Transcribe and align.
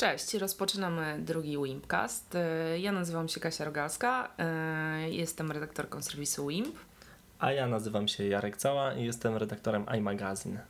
Cześć, 0.00 0.34
rozpoczynamy 0.34 1.18
drugi 1.18 1.58
Wimpcast. 1.64 2.36
Ja 2.78 2.92
nazywam 2.92 3.28
się 3.28 3.40
Kasia 3.40 3.64
Rogalska, 3.64 4.30
jestem 5.08 5.52
redaktorką 5.52 6.02
serwisu 6.02 6.46
Wimp. 6.46 6.76
A 7.38 7.52
ja 7.52 7.66
nazywam 7.66 8.08
się 8.08 8.28
Jarek 8.28 8.56
Cała 8.56 8.94
i 8.94 9.04
jestem 9.04 9.36
redaktorem 9.36 9.86
iMagazine. 9.98 10.64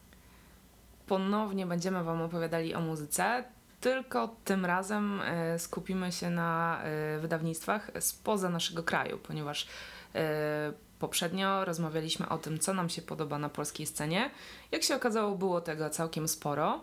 Ponownie 1.06 1.66
będziemy 1.66 2.04
Wam 2.04 2.22
opowiadali 2.22 2.74
o 2.74 2.80
muzyce, 2.80 3.44
tylko 3.80 4.36
tym 4.44 4.66
razem 4.66 5.20
e, 5.20 5.58
skupimy 5.58 6.12
się 6.12 6.30
na 6.30 6.80
e, 6.82 7.18
wydawnictwach 7.18 7.90
spoza 8.00 8.48
naszego 8.48 8.82
kraju, 8.82 9.18
ponieważ 9.18 9.66
e, 10.14 10.72
poprzednio 10.98 11.64
rozmawialiśmy 11.64 12.28
o 12.28 12.38
tym, 12.38 12.58
co 12.58 12.74
nam 12.74 12.88
się 12.88 13.02
podoba 13.02 13.38
na 13.38 13.48
polskiej 13.48 13.86
scenie. 13.86 14.30
Jak 14.72 14.82
się 14.82 14.96
okazało, 14.96 15.34
było 15.34 15.60
tego 15.60 15.90
całkiem 15.90 16.28
sporo. 16.28 16.80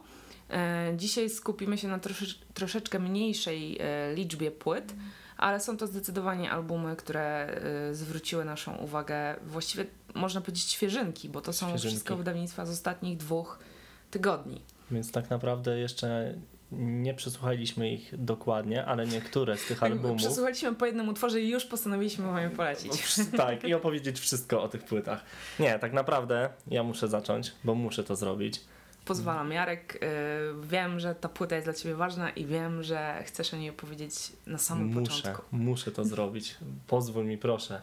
Dzisiaj 0.98 1.30
skupimy 1.30 1.78
się 1.78 1.88
na 1.88 2.00
trosze, 2.00 2.26
troszeczkę 2.54 3.00
mniejszej 3.00 3.80
liczbie 4.16 4.52
płyt, 4.52 4.94
ale 5.38 5.60
są 5.60 5.78
to 5.78 5.88
zdecydowanie 5.88 6.52
albumy, 6.52 6.96
które 6.96 7.60
zwróciły 7.92 8.46
naszą 8.46 8.78
uwagę, 8.78 9.36
właściwie 9.46 9.86
można 10.16 10.42
powiedzieć 10.42 10.64
świeżynki, 10.64 11.30
bo 11.30 11.42
to 11.42 11.54
są 11.54 11.70
świeżynki. 11.70 11.88
wszystko 11.96 12.18
wydawnictwa 12.18 12.66
z 12.66 12.70
ostatnich 12.70 13.18
dwóch 13.18 13.60
tygodni. 14.12 14.62
Więc 14.92 15.12
tak 15.12 15.30
naprawdę 15.30 15.80
jeszcze 15.80 16.34
nie 16.72 17.14
przesłuchaliśmy 17.14 17.92
ich 17.92 18.24
dokładnie, 18.26 18.86
ale 18.86 19.08
niektóre 19.08 19.58
z 19.58 19.66
tych 19.66 19.84
albumów. 19.84 20.18
Przesłuchaliśmy 20.18 20.76
po 20.76 20.86
jednym 20.86 21.10
utworze 21.10 21.42
i 21.42 21.50
już 21.50 21.66
postanowiliśmy 21.66 22.26
wam 22.26 22.42
je 22.42 22.50
polecić. 22.50 23.18
No, 23.18 23.38
tak, 23.38 23.64
i 23.64 23.74
opowiedzieć 23.80 24.20
wszystko 24.20 24.64
o 24.64 24.68
tych 24.68 24.84
płytach. 24.84 25.24
Nie, 25.60 25.80
tak 25.80 25.94
naprawdę 25.94 26.50
ja 26.68 26.84
muszę 26.84 27.08
zacząć, 27.08 27.52
bo 27.64 27.76
muszę 27.76 28.04
to 28.04 28.16
zrobić. 28.16 28.62
Pozwalam, 29.08 29.52
Jarek. 29.52 29.96
Y, 29.96 30.68
wiem, 30.68 31.00
że 31.00 31.16
ta 31.16 31.30
płyta 31.30 31.56
jest 31.56 31.68
dla 31.68 31.74
ciebie 31.74 31.96
ważna 31.96 32.30
i 32.30 32.46
wiem, 32.46 32.84
że 32.84 33.24
chcesz 33.26 33.54
o 33.54 33.58
niej 33.58 33.70
opowiedzieć 33.70 34.14
na 34.48 34.58
samym 34.58 34.88
muszę, 34.88 35.02
początku. 35.02 35.46
Muszę 35.52 35.92
to 35.92 36.06
zrobić. 36.06 36.58
Pozwól 36.88 37.26
mi, 37.26 37.38
proszę. 37.38 37.82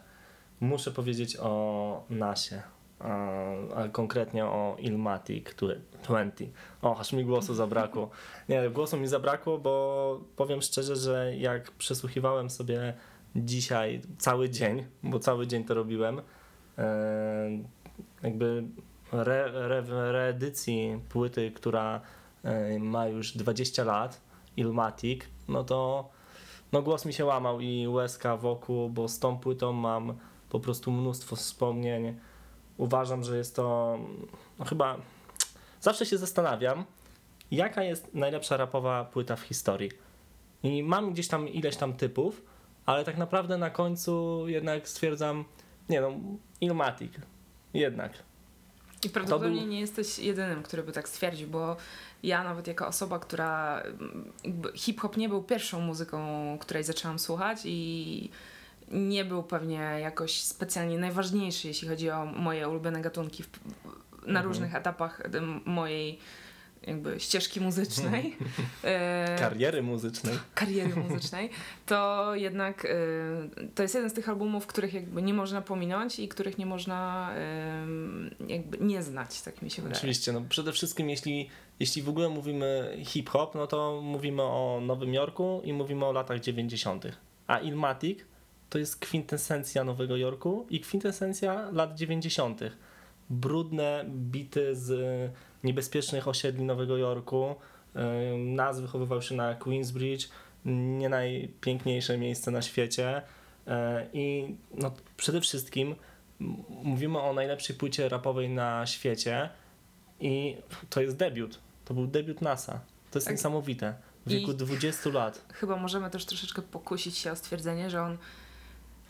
Muszę 0.61 0.91
powiedzieć 0.91 1.37
o 1.41 2.05
Nasie, 2.11 2.63
a 3.75 3.89
konkretnie 3.93 4.45
o 4.45 4.77
Ilmatic 4.79 5.45
20. 6.03 6.45
O, 6.83 6.99
aż 6.99 7.13
mi 7.13 7.25
głosu 7.25 7.55
zabrakło. 7.65 8.11
Nie, 8.49 8.71
głosu 8.71 8.97
mi 8.97 9.07
zabrakło, 9.07 9.59
bo 9.59 10.21
powiem 10.37 10.63
szczerze, 10.63 10.97
że 10.97 11.37
jak 11.37 11.71
przesłuchiwałem 11.71 12.51
sobie 12.51 12.95
dzisiaj 13.37 14.01
cały 14.19 14.51
dzień, 14.51 14.87
bo 15.03 15.19
cały 15.19 15.47
dzień 15.47 15.65
to 15.65 15.75
robiłem, 15.75 16.21
e, 16.79 17.51
jakby 18.23 18.65
re, 19.15 19.69
re, 19.69 20.13
reedycji 20.13 21.01
płyty, 21.09 21.51
która 21.51 22.01
e, 22.45 22.79
ma 22.79 23.07
już 23.07 23.37
20 23.37 23.85
lat, 23.85 24.21
Ilmatic, 24.57 25.23
no 25.49 25.65
to 25.65 26.09
no 26.73 26.83
głos 26.83 27.05
mi 27.05 27.13
się 27.13 27.25
łamał 27.25 27.61
i 27.61 27.89
łezka 27.89 28.37
wokół, 28.37 28.91
bo 28.91 29.09
z 29.09 29.19
tą 29.19 29.39
płytą 29.39 29.73
mam 29.73 30.15
po 30.51 30.61
prostu 30.61 30.93
mnóstwo 30.93 31.37
wspomnień 31.37 32.17
uważam, 32.77 33.25
że 33.25 33.37
jest 33.37 33.57
to 33.57 33.99
no 34.59 34.65
chyba. 34.65 34.97
Zawsze 35.81 36.07
się 36.07 36.19
zastanawiam, 36.19 36.85
jaka 37.51 37.83
jest 37.83 38.15
najlepsza 38.15 38.57
rapowa 38.57 39.05
płyta 39.05 39.37
w 39.37 39.41
historii. 39.41 39.91
I 40.63 40.83
mam 40.83 41.13
gdzieś 41.13 41.29
tam 41.29 41.49
ileś 41.49 41.77
tam 41.77 41.93
typów, 41.93 42.43
ale 42.87 43.05
tak 43.05 43.19
naprawdę 43.19 43.59
na 43.59 43.71
końcu 43.71 44.45
jednak 44.49 44.89
stwierdzam, 44.89 45.45
nie 45.89 46.01
no, 46.01 46.13
Ilmatic. 46.61 47.13
Jednak. 47.75 48.13
I 49.05 49.11
prawdopodobnie 49.11 49.61
był... 49.61 49.71
nie 49.71 49.81
jesteś 49.81 50.19
jedynym, 50.19 50.63
który 50.63 50.83
by 50.83 50.93
tak 50.93 51.09
stwierdził, 51.09 51.49
bo 51.49 51.77
ja 52.23 52.45
nawet 52.45 52.67
jako 52.67 52.87
osoba, 52.87 53.19
która 53.19 53.83
hip-hop 54.75 55.17
nie 55.17 55.29
był 55.29 55.43
pierwszą 55.43 55.81
muzyką, 55.81 56.59
której 56.61 56.85
zaczęłam 56.85 57.19
słuchać 57.19 57.59
i 57.65 58.31
nie 58.91 59.25
był 59.25 59.43
pewnie 59.43 59.77
jakoś 59.77 60.41
specjalnie 60.41 60.99
najważniejszy, 60.99 61.69
jeśli 61.69 61.89
chodzi 61.89 62.11
o 62.11 62.25
moje 62.25 62.69
ulubione 62.69 63.03
gatunki 63.03 63.43
w, 63.43 63.49
na 64.23 64.27
mhm. 64.27 64.47
różnych 64.47 64.75
etapach 64.75 65.23
mojej 65.65 66.19
jakby 66.87 67.21
ścieżki 67.21 67.61
muzycznej. 67.61 68.37
E, 68.85 69.37
kariery 69.39 69.83
muzycznej. 69.83 70.39
Kariery 70.55 70.97
muzycznej. 71.09 71.51
To 71.87 72.31
jednak 72.35 72.85
e, 72.85 72.89
to 73.75 73.83
jest 73.83 73.95
jeden 73.95 74.11
z 74.11 74.13
tych 74.13 74.29
albumów, 74.29 74.67
których 74.67 74.95
jakby 74.95 75.23
nie 75.23 75.35
można 75.35 75.63
pominąć 75.63 76.19
i 76.19 76.29
których 76.29 76.59
nie 76.59 76.67
można 76.67 77.31
jakby 78.49 78.79
nie 78.79 79.03
znać, 79.03 79.43
tak 79.43 79.63
mi 79.63 79.71
się 79.71 79.83
wydaje. 79.83 79.99
Oczywiście, 79.99 80.33
no 80.33 80.43
przede 80.49 80.73
wszystkim 80.73 81.11
jeśli, 81.11 81.49
jeśli 81.81 82.03
w 82.03 82.09
ogóle 82.09 82.29
mówimy 82.29 82.99
hip-hop, 83.05 83.55
no 83.55 83.67
to 83.67 84.01
mówimy 84.03 84.43
o 84.43 84.81
Nowym 84.83 85.15
Jorku 85.15 85.61
i 85.65 85.73
mówimy 85.73 86.05
o 86.05 86.13
latach 86.13 86.41
90. 86.41 87.05
A 87.47 87.59
Ilmatic 87.59 88.19
to 88.71 88.79
jest 88.79 88.97
kwintesencja 88.97 89.85
Nowego 89.85 90.17
Jorku 90.17 90.67
i 90.71 90.81
kwintesencja 90.81 91.71
lat 91.71 91.95
90. 91.95 92.61
Brudne 93.31 94.05
bity 94.09 94.75
z 94.75 95.31
niebezpiecznych 95.65 96.29
osiedli 96.29 96.65
Nowego 96.65 96.97
Jorku. 96.97 97.55
Nas 98.39 98.81
wychowywał 98.81 99.23
się 99.23 99.35
na 99.35 99.55
Queensbridge, 99.55 100.29
nie 100.65 101.09
najpiękniejsze 101.09 102.19
miejsce 102.19 102.51
na 102.51 102.63
świecie. 102.63 103.23
E, 103.67 104.07
I 104.13 104.55
no, 104.75 104.93
przede 105.17 105.41
wszystkim 105.41 105.95
mówimy 106.69 107.21
o 107.21 107.33
najlepszej 107.33 107.77
płycie 107.77 108.09
rapowej 108.09 108.49
na 108.49 108.87
świecie 108.87 109.49
i 110.21 110.57
to 110.91 111.01
jest 111.01 111.17
debiut. 111.17 111.59
To 111.85 111.95
był 111.95 112.07
debiut 112.07 112.43
NASA. 112.43 112.81
To 113.11 113.19
jest 113.19 113.27
tak. 113.27 113.37
niesamowite. 113.37 113.95
W 114.27 114.31
wieku 114.31 114.53
I 114.53 114.55
20 114.55 115.11
lat. 115.11 115.45
Chyba 115.53 115.77
możemy 115.77 116.11
też 116.11 116.25
troszeczkę 116.25 116.63
pokusić 116.63 117.19
się 117.19 117.33
o 117.33 117.37
stwierdzenie, 117.37 117.91
że 117.91 118.03
on 118.03 118.19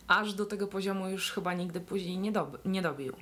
aż 0.08 0.34
do 0.34 0.46
tego 0.46 0.66
poziomu 0.66 1.08
już 1.08 1.32
chyba 1.32 1.54
nigdy 1.54 1.80
później 1.80 2.18
nie, 2.18 2.32
dob 2.32 2.58
nie 2.64 2.82
dobił. 2.82 3.12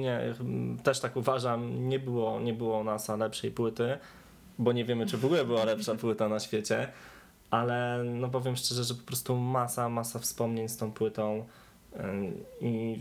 Nie, 0.00 0.34
też 0.82 1.00
tak 1.00 1.16
uważam. 1.16 1.88
Nie 1.88 1.98
było, 1.98 2.40
nie 2.40 2.52
było 2.52 2.84
NASA 2.84 3.16
lepszej 3.16 3.50
płyty, 3.50 3.98
bo 4.58 4.72
nie 4.72 4.84
wiemy, 4.84 5.06
czy 5.06 5.16
w 5.18 5.24
ogóle 5.24 5.44
była 5.44 5.64
lepsza 5.64 5.94
płyta 6.04 6.28
na 6.28 6.40
świecie, 6.40 6.92
ale 7.50 8.04
no 8.04 8.28
powiem 8.28 8.56
szczerze, 8.56 8.84
że 8.84 8.94
po 8.94 9.02
prostu 9.02 9.36
masa, 9.36 9.88
masa 9.88 10.18
wspomnień 10.18 10.68
z 10.68 10.76
tą 10.76 10.92
płytą 10.92 11.46
i 12.60 13.00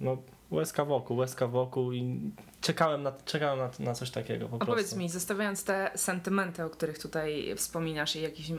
no 0.00 0.16
łezka 0.50 0.84
wokół, 0.84 1.16
łezka 1.16 1.46
wokół 1.46 1.92
i 1.92 2.20
czekałem 2.60 3.02
na, 3.02 3.12
czekałem 3.24 3.58
na, 3.58 3.70
na 3.78 3.94
coś 3.94 4.10
takiego 4.10 4.48
po 4.48 4.56
A 4.56 4.58
prostu. 4.58 4.72
powiedz 4.72 4.96
mi, 4.96 5.08
zostawiając 5.08 5.64
te 5.64 5.90
sentymenty, 5.94 6.64
o 6.64 6.70
których 6.70 6.98
tutaj 6.98 7.54
wspominasz 7.56 8.16
i 8.16 8.22
jakieś 8.22 8.52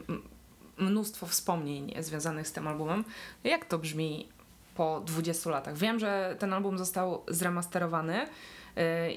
mnóstwo 0.82 1.26
wspomnień 1.28 1.94
związanych 2.00 2.48
z 2.48 2.52
tym 2.52 2.68
albumem. 2.68 3.04
Jak 3.44 3.66
to 3.66 3.78
brzmi 3.78 4.28
po 4.76 5.02
20 5.06 5.50
latach? 5.50 5.78
Wiem, 5.78 6.00
że 6.00 6.36
ten 6.40 6.54
album 6.54 6.78
został 6.78 7.24
zremasterowany 7.28 8.22
y, 8.24 8.28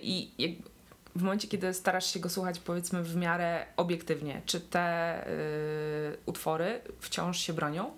i 0.03 0.59
w 1.17 1.23
momencie, 1.23 1.49
kiedy 1.49 1.75
starasz 1.75 2.07
się 2.07 2.21
go 2.21 2.29
słuchać, 2.29 2.59
powiedzmy 2.59 3.03
w 3.03 3.17
miarę 3.17 3.67
obiektywnie, 3.77 4.43
czy 4.47 4.61
te 4.61 5.29
y, 5.29 6.17
utwory 6.27 6.81
wciąż 7.01 7.39
się 7.39 7.53
bronią? 7.53 7.91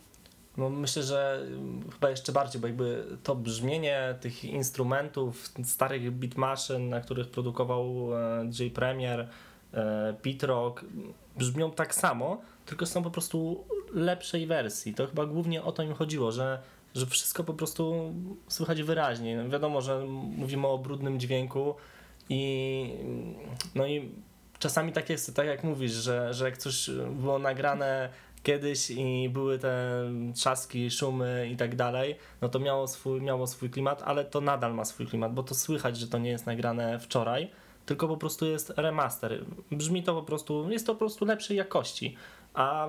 No 0.56 0.70
myślę, 0.70 1.02
że 1.02 1.46
chyba 1.92 2.10
jeszcze 2.10 2.32
bardziej, 2.32 2.60
bo 2.60 2.66
jakby 2.66 3.04
to 3.22 3.34
brzmienie 3.34 4.14
tych 4.20 4.44
instrumentów, 4.44 5.50
starych 5.64 6.10
beat 6.10 6.36
machine, 6.36 6.78
na 6.78 7.00
których 7.00 7.30
produkował 7.30 8.14
e, 8.14 8.50
J 8.60 8.72
Premier, 8.72 9.28
e, 9.76 10.14
Pete 10.22 10.46
Rock, 10.46 10.84
brzmią 11.36 11.70
tak 11.70 11.94
samo, 11.94 12.40
tylko 12.66 12.86
są 12.86 13.02
po 13.02 13.10
prostu 13.10 13.64
lepszej 13.94 14.46
wersji. 14.46 14.94
To 14.94 15.06
chyba 15.06 15.26
głównie 15.26 15.62
o 15.62 15.72
to 15.72 15.82
im 15.82 15.94
chodziło, 15.94 16.32
że, 16.32 16.62
że 16.94 17.06
wszystko 17.06 17.44
po 17.44 17.54
prostu 17.54 18.14
słychać 18.48 18.82
wyraźnie. 18.82 19.36
No 19.36 19.48
wiadomo, 19.48 19.80
że 19.80 20.04
mówimy 20.36 20.66
o 20.66 20.78
brudnym 20.78 21.20
dźwięku 21.20 21.74
i 22.28 22.92
no 23.74 23.86
i 23.86 24.10
czasami 24.58 24.92
tak 24.92 25.10
jest, 25.10 25.36
tak 25.36 25.46
jak 25.46 25.64
mówisz, 25.64 25.92
że, 25.92 26.34
że 26.34 26.44
jak 26.44 26.58
coś 26.58 26.90
było 27.10 27.38
nagrane 27.38 28.08
kiedyś 28.42 28.90
i 28.90 29.28
były 29.32 29.58
te 29.58 30.02
trzaski, 30.34 30.90
szumy 30.90 31.48
i 31.52 31.56
tak 31.56 31.76
dalej, 31.76 32.16
no 32.40 32.48
to 32.48 32.58
miało 32.58 32.88
swój, 32.88 33.20
miało 33.20 33.46
swój 33.46 33.70
klimat, 33.70 34.02
ale 34.04 34.24
to 34.24 34.40
nadal 34.40 34.74
ma 34.74 34.84
swój 34.84 35.06
klimat, 35.06 35.34
bo 35.34 35.42
to 35.42 35.54
słychać, 35.54 35.98
że 35.98 36.06
to 36.06 36.18
nie 36.18 36.30
jest 36.30 36.46
nagrane 36.46 36.98
wczoraj, 36.98 37.50
tylko 37.86 38.08
po 38.08 38.16
prostu 38.16 38.46
jest 38.46 38.72
remaster. 38.76 39.44
Brzmi 39.70 40.02
to 40.02 40.14
po 40.14 40.22
prostu, 40.22 40.70
jest 40.70 40.86
to 40.86 40.92
po 40.92 40.98
prostu 40.98 41.24
lepszej 41.24 41.56
jakości 41.56 42.16
a 42.56 42.88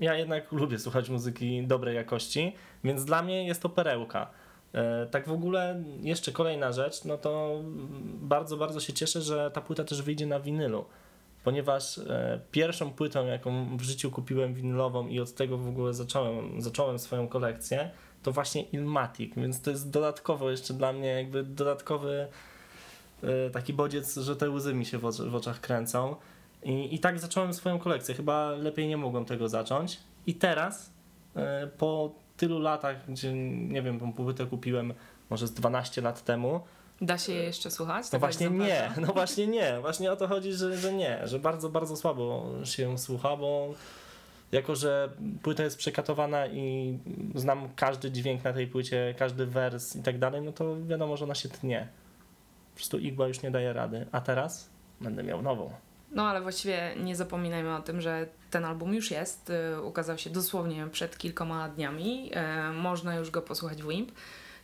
ja 0.00 0.14
jednak 0.14 0.52
lubię 0.52 0.78
słuchać 0.78 1.08
muzyki 1.08 1.66
dobrej 1.66 1.96
jakości, 1.96 2.52
więc 2.84 3.04
dla 3.04 3.22
mnie 3.22 3.46
jest 3.46 3.62
to 3.62 3.68
perełka. 3.68 4.30
E, 4.72 5.06
tak 5.06 5.28
w 5.28 5.32
ogóle 5.32 5.82
jeszcze 6.02 6.32
kolejna 6.32 6.72
rzecz, 6.72 7.04
no 7.04 7.18
to 7.18 7.60
bardzo, 8.20 8.56
bardzo 8.56 8.80
się 8.80 8.92
cieszę, 8.92 9.22
że 9.22 9.50
ta 9.50 9.60
płyta 9.60 9.84
też 9.84 10.02
wyjdzie 10.02 10.26
na 10.26 10.40
winylu, 10.40 10.84
ponieważ 11.44 11.98
e, 11.98 12.40
pierwszą 12.50 12.90
płytą, 12.90 13.26
jaką 13.26 13.76
w 13.76 13.82
życiu 13.82 14.10
kupiłem 14.10 14.54
winylową 14.54 15.08
i 15.08 15.20
od 15.20 15.34
tego 15.34 15.58
w 15.58 15.68
ogóle 15.68 15.94
zacząłem, 15.94 16.62
zacząłem 16.62 16.98
swoją 16.98 17.28
kolekcję, 17.28 17.90
to 18.22 18.32
właśnie 18.32 18.62
Ilmatic, 18.62 19.34
więc 19.36 19.62
to 19.62 19.70
jest 19.70 19.90
dodatkowo 19.90 20.50
jeszcze 20.50 20.74
dla 20.74 20.92
mnie 20.92 21.08
jakby 21.08 21.44
dodatkowy 21.44 22.28
taki 23.52 23.72
bodziec, 23.72 24.16
że 24.16 24.36
te 24.36 24.50
łzy 24.50 24.74
mi 24.74 24.86
się 24.86 24.98
w 24.98 25.34
oczach 25.34 25.60
kręcą. 25.60 26.16
I, 26.62 26.94
I 26.94 26.98
tak 26.98 27.18
zacząłem 27.18 27.54
swoją 27.54 27.78
kolekcję. 27.78 28.14
Chyba 28.14 28.50
lepiej 28.50 28.88
nie 28.88 28.96
mogłem 28.96 29.24
tego 29.24 29.48
zacząć. 29.48 30.00
I 30.26 30.34
teraz, 30.34 30.90
e, 31.36 31.66
po 31.66 32.12
tylu 32.36 32.58
latach, 32.58 32.96
gdzie 33.08 33.32
nie 33.68 33.82
wiem, 33.82 34.00
tą 34.00 34.12
płytę 34.12 34.46
kupiłem 34.46 34.94
może 35.30 35.46
z 35.46 35.52
12 35.52 36.02
lat 36.02 36.24
temu, 36.24 36.60
Da 37.00 37.18
się 37.18 37.32
je 37.32 37.42
jeszcze 37.42 37.70
słuchać? 37.70 38.04
no 38.04 38.10
tego 38.10 38.20
właśnie 38.20 38.50
nie, 38.50 38.92
no 39.06 39.12
właśnie 39.12 39.46
nie. 39.46 39.78
Właśnie 39.80 40.12
o 40.12 40.16
to 40.16 40.28
chodzi, 40.28 40.52
że, 40.52 40.78
że 40.78 40.92
nie, 40.92 41.28
że 41.28 41.38
bardzo, 41.38 41.68
bardzo 41.68 41.96
słabo 41.96 42.46
się 42.64 42.98
słucha, 42.98 43.36
bo 43.36 43.74
jako, 44.52 44.76
że 44.76 45.08
płyta 45.42 45.62
jest 45.62 45.78
przekatowana 45.78 46.46
i 46.46 46.98
znam 47.34 47.68
każdy 47.76 48.10
dźwięk 48.10 48.44
na 48.44 48.52
tej 48.52 48.66
płycie, 48.66 49.14
każdy 49.18 49.46
wers 49.46 49.96
i 49.96 50.02
tak 50.02 50.18
dalej, 50.18 50.42
no 50.42 50.52
to 50.52 50.76
wiadomo, 50.86 51.16
że 51.16 51.24
ona 51.24 51.34
się 51.34 51.48
tnie. 51.48 51.88
Po 52.76 52.78
prostu 52.78 52.98
igła 52.98 53.28
już 53.28 53.42
nie 53.42 53.50
daje 53.50 53.72
rady. 53.72 54.06
A 54.12 54.20
teraz 54.20 54.70
będę 55.00 55.22
miał 55.22 55.42
nową. 55.42 55.70
No 56.10 56.28
ale 56.28 56.40
właściwie 56.40 56.94
nie 56.96 57.16
zapominajmy 57.16 57.76
o 57.76 57.80
tym, 57.82 58.00
że 58.00 58.26
ten 58.50 58.64
album 58.64 58.94
już 58.94 59.10
jest. 59.10 59.50
y, 59.50 59.82
Ukazał 59.82 60.18
się 60.18 60.30
dosłownie 60.30 60.86
przed 60.92 61.18
kilkoma 61.18 61.68
dniami. 61.68 62.30
e, 62.34 62.72
Można 62.72 63.16
już 63.16 63.30
go 63.30 63.42
posłuchać 63.42 63.82
w 63.82 63.88
WIMP. 63.88 64.12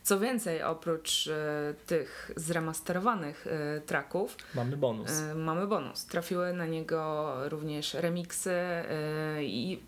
Co 0.03 0.19
więcej, 0.19 0.63
oprócz 0.63 1.27
e, 1.27 1.73
tych 1.85 2.31
zremasterowanych 2.35 3.47
e, 3.47 3.81
tracków, 3.81 4.37
Mamy 4.55 4.77
bonus. 4.77 5.11
e, 5.11 5.35
mamy 5.35 5.67
bonus. 5.67 6.05
Trafiły 6.05 6.53
na 6.53 6.65
niego 6.65 7.33
również 7.49 7.93
remixy 7.93 8.51
e, 8.51 9.43
i 9.43 9.83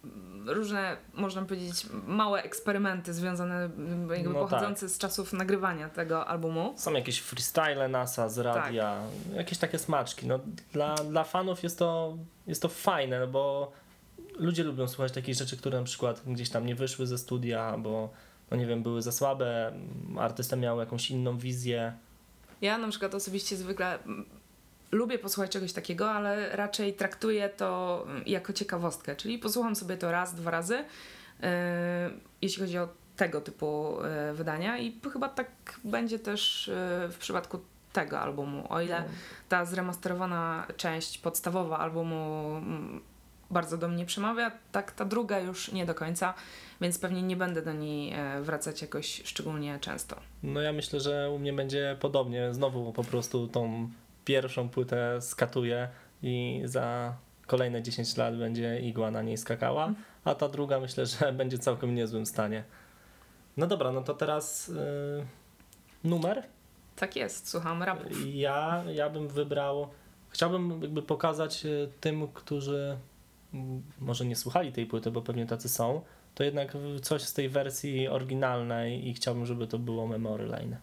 różne, 0.46 0.98
można 1.14 1.42
powiedzieć, 1.42 1.86
małe 2.08 2.44
eksperymenty 2.44 3.14
związane, 3.14 3.70
jakby 4.10 4.24
No 4.24 4.34
pochodzące 4.34 4.90
z 4.90 4.98
czasów 4.98 5.34
nagrywania 5.34 5.90
tego 5.90 6.28
albumu. 6.28 6.74
Są 6.78 6.94
jakieś 6.94 7.20
freestyle 7.20 7.88
NASA 7.90 8.30
z 8.30 8.38
radia, 8.38 8.98
jakieś 9.34 9.58
takie 9.58 9.80
smaczki. 9.80 10.28
No, 10.28 10.40
dla, 10.74 10.96
dla 10.96 11.24
fanów 11.24 11.64
jest 11.64 11.80
to, 11.80 12.18
jest 12.48 12.62
to 12.62 12.70
fajne, 12.70 13.20
no 13.20 13.28
bo 13.28 13.72
ludzie 14.40 14.64
lubią 14.64 14.88
słuchać 14.88 15.12
takich 15.12 15.36
rzeczy, 15.36 15.58
które 15.58 15.80
na 15.80 15.86
przykład 15.86 16.22
gdzieś 16.28 16.50
tam 16.50 16.66
nie 16.66 16.76
wyszły 16.76 17.08
ze 17.08 17.18
studia, 17.18 17.78
bo 17.78 18.10
no 18.52 18.58
nie 18.58 18.66
wiem, 18.66 18.84
były 18.84 19.02
za 19.02 19.12
słabe, 19.12 19.74
artysta 20.18 20.56
miał 20.56 20.80
jakąś 20.80 21.12
inną 21.12 21.38
wizję. 21.38 21.94
Ja 22.62 22.78
na 22.78 22.88
przykład 22.88 23.16
osobiście 23.16 23.56
zwykle 23.56 24.04
mm, 24.04 24.26
lubię 24.92 25.20
posłuchać 25.20 25.52
czegoś 25.52 25.74
takiego, 25.74 26.12
ale 26.12 26.56
raczej 26.56 26.94
traktuję 26.94 27.50
to 27.50 28.04
mm, 28.08 28.24
jako 28.26 28.54
ciekawostkę, 28.54 29.16
czyli 29.16 29.40
posłucham 29.40 29.76
sobie 29.76 29.98
to 29.98 30.12
raz, 30.12 30.36
dwa 30.36 30.52
razy, 30.52 30.76
yy, 30.76 31.48
jeśli 32.42 32.62
chodzi 32.62 32.78
o 32.78 32.88
tego 33.16 33.42
typu 33.42 33.98
yy, 34.28 34.34
wydania. 34.34 34.78
I 34.78 35.00
chyba 35.14 35.30
tak 35.30 35.80
będzie 35.84 36.20
też 36.20 36.68
yy, 36.68 37.10
w 37.12 37.18
przypadku 37.18 37.60
tego 37.94 38.20
albumu, 38.20 38.66
o 38.70 38.82
ile 38.82 39.04
ta 39.50 39.66
zremasterowana 39.66 40.68
część 40.78 41.18
podstawowa 41.18 41.80
albumu 41.80 42.56
mm, 42.58 43.02
bardzo 43.52 43.78
do 43.78 43.88
mnie 43.88 44.06
przemawia, 44.06 44.52
tak 44.72 44.92
ta 44.92 45.06
druga 45.06 45.40
już 45.40 45.72
nie 45.72 45.86
do 45.86 45.96
końca, 45.96 46.34
więc 46.82 47.00
pewnie 47.00 47.22
nie 47.22 47.36
będę 47.36 47.62
do 47.62 47.74
niej 47.74 48.14
e, 48.14 48.42
wracać 48.42 48.82
jakoś 48.82 49.22
szczególnie 49.26 49.80
często. 49.80 50.16
No 50.44 50.62
ja 50.62 50.74
myślę, 50.74 51.00
że 51.00 51.32
u 51.32 51.40
mnie 51.40 51.54
będzie 51.54 51.98
podobnie. 52.00 52.54
Znowu 52.54 52.94
po 52.94 53.04
prostu 53.04 53.48
tą 53.48 53.90
pierwszą 54.26 54.70
płytę 54.70 55.22
skatuję 55.22 55.90
i 56.24 56.62
za 56.66 57.16
kolejne 57.48 57.84
10 57.84 58.18
lat 58.18 58.38
będzie 58.38 58.80
igła 58.80 59.12
na 59.12 59.22
niej 59.22 59.38
skakała, 59.38 59.94
a 60.24 60.36
ta 60.36 60.50
druga 60.50 60.80
myślę, 60.80 61.06
że 61.06 61.34
będzie 61.40 61.58
w 61.58 61.62
całkiem 61.62 61.96
niezłym 61.96 62.26
stanie. 62.26 62.64
No 63.58 63.68
dobra, 63.68 63.92
no 63.92 64.02
to 64.02 64.14
teraz 64.14 64.68
yy, 64.68 65.26
numer. 66.04 66.44
Tak 66.96 67.16
jest, 67.16 67.50
słucham 67.50 67.84
rapu. 67.84 68.04
Ja, 68.26 68.84
ja 68.94 69.10
bym 69.10 69.28
wybrał, 69.28 69.88
chciałbym 70.30 70.82
jakby 70.82 71.02
pokazać 71.02 71.66
y, 71.66 71.92
tym, 72.02 72.28
którzy 72.28 72.98
może 74.00 74.26
nie 74.26 74.36
słuchali 74.36 74.72
tej 74.72 74.86
płyty, 74.86 75.12
bo 75.12 75.22
pewnie 75.22 75.46
tacy 75.46 75.70
są, 75.70 76.02
to 76.36 76.44
jednak 76.44 76.78
coś 77.02 77.22
z 77.22 77.34
tej 77.34 77.50
wersji 77.50 78.08
oryginalnej 78.08 79.08
i 79.08 79.14
chciałbym, 79.14 79.46
żeby 79.46 79.68
to 79.68 79.80
było 79.80 80.08
Memory 80.08 80.46
Lane. 80.46 80.78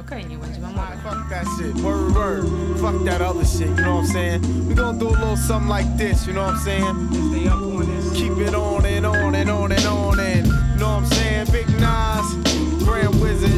Okej, 0.00 0.26
nie 0.26 0.38
będzie 0.38 0.60
mamowy. 0.60 0.96
Fuck 1.02 1.28
that 1.30 1.46
shit, 1.58 1.80
word, 1.80 2.12
word. 2.12 2.46
Fuck 2.80 3.04
that 3.04 3.20
other 3.20 3.46
shit, 3.46 3.68
you 3.68 3.74
know 3.74 3.96
what 3.96 4.04
I'm 4.04 4.12
saying? 4.12 4.68
We 4.68 4.74
gonna 4.74 4.98
do 4.98 5.08
a 5.08 5.10
little 5.10 5.36
something 5.36 5.76
like 5.76 5.96
this, 5.96 6.26
you 6.26 6.32
know 6.32 6.46
what 6.46 6.54
I'm 6.54 6.64
saying? 6.64 7.08
Stay 7.30 7.48
up 7.48 7.62
on 7.62 7.86
this. 7.86 8.12
Keep 8.12 8.38
it 8.38 8.54
on 8.54 8.86
and 8.86 9.06
on 9.06 9.34
and 9.34 9.50
on 9.50 9.72
and 9.72 9.86
on 9.86 10.20
and, 10.20 10.46
you 10.46 10.78
know 10.78 11.00
what 11.00 11.02
I'm 11.02 11.06
saying? 11.06 11.46
Big 11.52 11.68
Nas, 11.80 12.26
Grand 12.84 13.20
Wizard. 13.20 13.55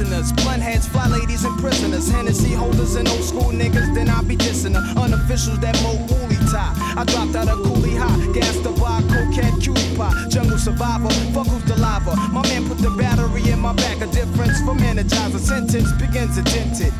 Listeners, 0.00 0.32
blunt 0.32 0.62
heads, 0.62 0.86
fly 0.88 1.06
ladies, 1.08 1.44
and 1.44 1.58
prisoners. 1.58 2.10
Hennessy 2.10 2.52
holders 2.52 2.94
and 2.94 3.08
old 3.08 3.22
school 3.22 3.52
niggas, 3.52 3.94
then 3.94 4.08
I 4.08 4.22
be 4.22 4.36
dissing 4.36 4.72
the 4.72 4.80
unofficials 5.00 5.60
that 5.60 5.74
mo 5.82 5.94
woolly 6.08 6.36
tie. 6.50 6.72
I 6.96 7.04
dropped 7.04 7.36
out 7.36 7.48
of 7.48 7.58
coolie 7.60 7.96
high, 7.96 8.32
gas 8.32 8.56
the 8.58 8.70
bar, 8.72 9.02
cocaine, 9.02 9.60
cutie 9.60 9.96
pie, 9.96 10.12
jungle 10.28 10.58
survivor, 10.58 11.10
fuck 11.32 11.46
who's 11.46 11.64
the 11.64 11.76
lava. 11.76 12.16
My 12.32 12.42
man 12.48 12.68
put 12.68 12.78
the 12.78 12.90
battery 12.90 13.50
in 13.50 13.60
my 13.60 13.72
back, 13.74 14.00
a 14.00 14.06
difference 14.06 14.60
from 14.60 14.78
energizer. 14.78 15.38
Sentence 15.38 15.92
begins 15.92 16.36
dented 16.36 16.92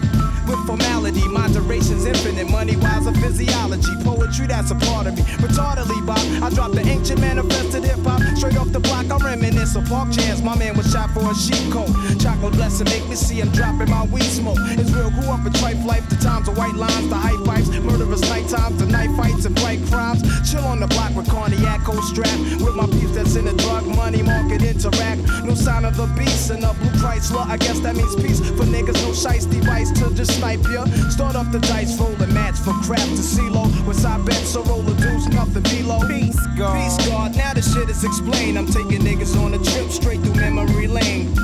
With 0.46 0.60
formality, 0.66 1.26
moderation's 1.28 2.04
infinite. 2.04 2.50
Money 2.50 2.76
wise, 2.76 3.06
a 3.06 3.12
physiology. 3.14 3.94
Poetry, 4.04 4.46
that's 4.46 4.70
a 4.70 4.74
part 4.74 5.06
of 5.06 5.16
me. 5.16 5.22
Retardedly, 5.40 6.04
Bob. 6.06 6.20
I 6.42 6.50
dropped 6.50 6.74
the 6.74 6.82
ancient 6.82 7.20
manifested 7.20 7.84
hip 7.84 8.00
hop. 8.00 8.20
Straight 8.36 8.56
off 8.56 8.72
the 8.72 8.80
block, 8.80 9.10
I 9.10 9.16
reminisce 9.18 9.59
of 9.76 9.88
park 9.88 10.10
chance. 10.12 10.42
My 10.42 10.56
man 10.56 10.76
was 10.76 10.90
shot 10.90 11.10
for 11.10 11.30
a 11.30 11.34
sheep 11.34 11.72
coat. 11.72 11.90
Chocolate 12.18 12.54
blessing 12.54 12.86
make 12.86 13.06
me 13.08 13.14
see 13.14 13.40
him 13.40 13.50
dropping 13.50 13.90
my 13.90 14.04
weed 14.06 14.24
smoke. 14.24 14.58
It's 14.78 14.90
real, 14.90 15.10
grew 15.10 15.30
up 15.30 15.46
in 15.46 15.52
trife 15.52 15.84
life. 15.84 16.08
The 16.08 16.16
times 16.16 16.48
of 16.48 16.56
white 16.56 16.74
lines, 16.74 17.08
the 17.08 17.16
high 17.16 17.38
pipes. 17.44 17.68
Murderous 17.68 18.22
night 18.28 18.48
times, 18.48 18.78
the 18.78 18.86
night 18.86 19.10
fights 19.16 19.44
and 19.44 19.54
bright 19.54 19.80
crimes. 19.86 20.22
Chill 20.50 20.64
on 20.64 20.80
the 20.80 20.86
block 20.88 21.14
with 21.14 21.28
cognac, 21.28 21.84
cold 21.84 22.02
strap. 22.04 22.38
With 22.60 22.74
my 22.74 22.86
peeps 22.86 23.14
that's 23.14 23.36
in 23.36 23.44
the 23.44 23.54
drug 23.54 23.86
money 23.86 24.22
market 24.22 24.62
interact. 24.62 25.22
No 25.44 25.54
sign 25.54 25.84
of 25.84 25.96
the 25.96 26.06
beast 26.18 26.50
and 26.50 26.64
a 26.64 26.72
blue 26.74 26.90
Chrysler. 27.00 27.46
I 27.46 27.56
guess 27.56 27.80
that 27.80 27.96
means 27.96 28.14
peace 28.16 28.40
for 28.40 28.64
niggas. 28.64 29.00
No 29.06 29.12
shice 29.12 29.48
device 29.50 29.90
to 30.00 30.12
just 30.14 30.38
snipe 30.38 30.62
ya. 30.70 30.84
Start 31.10 31.36
up 31.36 31.50
the 31.52 31.60
dice, 31.60 31.98
roll 31.98 32.14
a 32.22 32.26
match 32.28 32.58
for 32.58 32.74
crap 32.84 33.06
to 33.06 33.22
CeeLo. 33.22 33.70
What's 33.86 34.04
I 34.04 34.18
bet 34.24 34.34
so 34.34 34.62
roll 34.64 34.82
the 34.82 34.94
deuce, 35.00 35.28
nothing 35.28 35.62
below. 35.62 36.00
Peace, 36.08 36.38
God. 36.58 36.74
Peace, 36.76 37.08
God. 37.08 37.36
Now 37.36 37.54
the 37.54 37.62
shit 37.62 37.88
is 37.88 38.04
explained. 38.04 38.58
I'm 38.58 38.66
taking 38.66 39.00
niggas 39.00 39.38
on 39.40 39.54
a 39.54 39.59
trip 39.64 39.90
straight 39.90 40.20
through 40.20 40.34
memory 40.34 40.86
lane. 40.86 41.34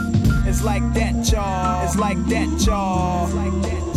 It's 0.46 0.62
like 0.62 0.82
that, 0.94 1.30
y'all. 1.30 1.84
It's 1.84 1.96
like 1.96 2.18
that, 2.26 2.66
y'all. 2.66 3.26
It's 3.26 3.34
like 3.34 3.62
that, 3.62 3.72
y'all. 3.72 3.95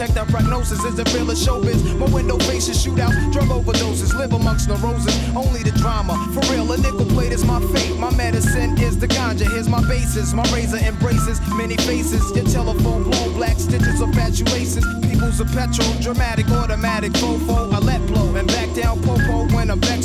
Check 0.00 0.14
that 0.14 0.28
prognosis. 0.28 0.82
Is 0.84 0.94
the 0.96 1.04
real 1.14 1.30
as 1.30 1.46
showbiz? 1.46 1.80
My 1.98 2.06
window 2.06 2.38
faces 2.48 2.82
shootouts, 2.82 3.32
drug 3.32 3.48
overdoses, 3.48 4.14
live 4.14 4.32
amongst 4.32 4.68
the 4.68 4.76
roses. 4.76 5.14
Only 5.36 5.62
the 5.62 5.72
drama, 5.72 6.14
for 6.32 6.40
real. 6.50 6.72
A 6.72 6.78
nickel 6.78 7.04
plate 7.04 7.32
is 7.32 7.44
my 7.44 7.60
fate. 7.72 7.98
My 7.98 8.10
medicine 8.16 8.78
is 8.78 8.96
the 8.98 9.06
ganja. 9.06 9.44
Here's 9.52 9.68
my 9.68 9.82
basis. 9.88 10.32
My 10.32 10.44
razor 10.54 10.78
embraces 10.78 11.38
many 11.54 11.76
faces. 11.76 12.24
Your 12.34 12.46
telephone 12.46 13.02
blown 13.04 13.34
black 13.34 13.58
stitches 13.58 14.00
of 14.00 14.14
fatuations. 14.14 14.86
People's 15.06 15.38
a 15.40 15.44
petrol, 15.44 15.92
dramatic, 16.00 16.48
automatic, 16.48 17.12
fofo. 17.12 17.70
I 17.70 17.78
let 17.80 18.00
blow 18.06 18.34
and 18.36 18.48
back 18.48 18.72
down 18.74 19.02
popo 19.02 19.29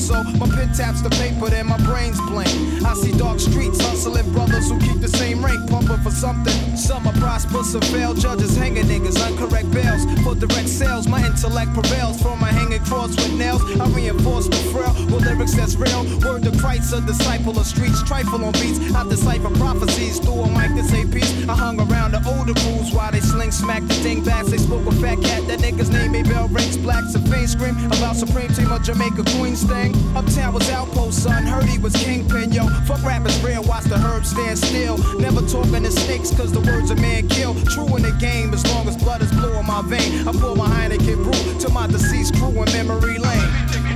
So 0.06 0.22
my 0.38 0.48
pen 0.54 0.72
taps 0.72 1.02
the 1.02 1.10
paper, 1.10 1.50
then 1.50 1.66
my 1.66 1.78
brains 1.78 2.22
blank. 2.30 2.54
I 2.86 2.94
see 2.94 3.12
dark 3.18 3.40
streets 3.40 3.82
hustling 3.82 4.32
brothers 4.34 4.70
who 4.70 4.78
keep 4.80 5.02
the 5.02 5.08
same 5.08 5.44
rank, 5.44 5.68
pumping 5.68 5.98
for 6.04 6.12
something. 6.12 6.54
Some 6.78 7.08
are 7.08 7.14
prosperous 7.14 7.72
some 7.72 7.82
fail. 7.82 8.14
Judges 8.14 8.56
hanging 8.56 8.86
niggas, 8.86 9.18
uncorrect 9.18 9.74
bails. 9.74 10.06
For 10.24 10.36
direct 10.36 10.70
sales, 10.70 11.08
my 11.08 11.26
intellect 11.26 11.74
prevails. 11.74 12.22
From 12.22 12.40
my 12.40 12.52
hanging 12.52 12.84
cross 12.86 13.16
with 13.16 13.34
nails, 13.34 13.64
I 13.82 13.88
reinforce 13.98 14.48
the 14.48 14.62
frail. 14.70 14.94
With 15.10 15.26
lyrics 15.26 15.56
that's 15.56 15.76
real. 15.76 16.04
Word 16.22 16.44
to 16.44 16.52
Christ, 16.60 16.94
a 16.94 17.02
disciple 17.02 17.58
of 17.58 17.66
streets. 17.66 18.04
Trifle 18.04 18.46
on 18.46 18.54
beats. 18.54 18.78
I 18.94 19.10
decipher 19.10 19.50
prophecies 19.58 20.20
through 20.20 20.46
a 20.46 20.50
mic 20.54 20.76
to 20.78 20.84
say 20.84 21.06
peace. 21.06 21.34
I 21.50 21.56
hung 21.56 21.80
around 21.80 22.12
the 22.12 22.22
older 22.30 22.54
crews 22.54 22.94
while 22.94 23.12
they 23.12 23.22
sling 23.22 23.50
smack 23.50 23.82
the 23.82 23.96
dingbats. 24.04 24.52
They 24.52 24.58
spoke 24.58 24.86
with 24.86 25.02
fat 25.02 25.20
cat, 25.24 25.48
that 25.48 25.62
nigga's 25.62 25.90
name 25.90 26.14
Maybell 26.14 26.54
ranks 26.54 26.78
blacks. 26.78 27.16
A 27.16 27.20
faint 27.26 27.50
scream 27.50 27.76
about 27.88 28.16
Supreme 28.16 28.54
Team 28.54 28.72
of 28.72 28.84
Jamaica 28.84 29.24
Queen's 29.34 29.64
thing. 29.64 29.95
Uptown 30.16 30.54
was 30.54 30.70
outpost, 30.70 31.24
son. 31.24 31.44
Heard 31.44 31.66
he 31.66 31.78
was 31.78 31.94
kingpin, 31.94 32.52
yo. 32.52 32.68
Fuck 32.88 33.04
rappers 33.04 33.38
real, 33.44 33.64
watch 33.64 33.86
the 33.86 33.96
herbs 33.96 34.30
stand 34.30 34.58
still. 34.58 34.98
Never 35.20 35.42
talking 35.42 35.84
to 35.84 35.92
snakes, 35.92 36.32
cause 36.36 36.52
the 36.52 36.62
words 36.62 36.92
a 36.92 36.96
man 36.96 37.28
kill. 37.28 37.54
True 37.66 37.96
in 37.98 38.04
the 38.04 38.16
game, 38.20 38.54
as 38.54 38.66
long 38.74 38.88
as 38.88 38.96
blood 38.98 39.22
is 39.22 39.32
blue 39.32 39.54
in 39.54 39.66
my 39.66 39.82
vein. 39.84 40.28
I 40.28 40.32
pour 40.32 40.56
my 40.56 40.68
Heineken 40.68 41.24
brew 41.24 41.60
to 41.60 41.70
my 41.70 41.88
deceased 41.88 42.36
crew 42.36 42.50
in 42.50 42.72
memory 42.74 43.18
lane. 43.18 43.95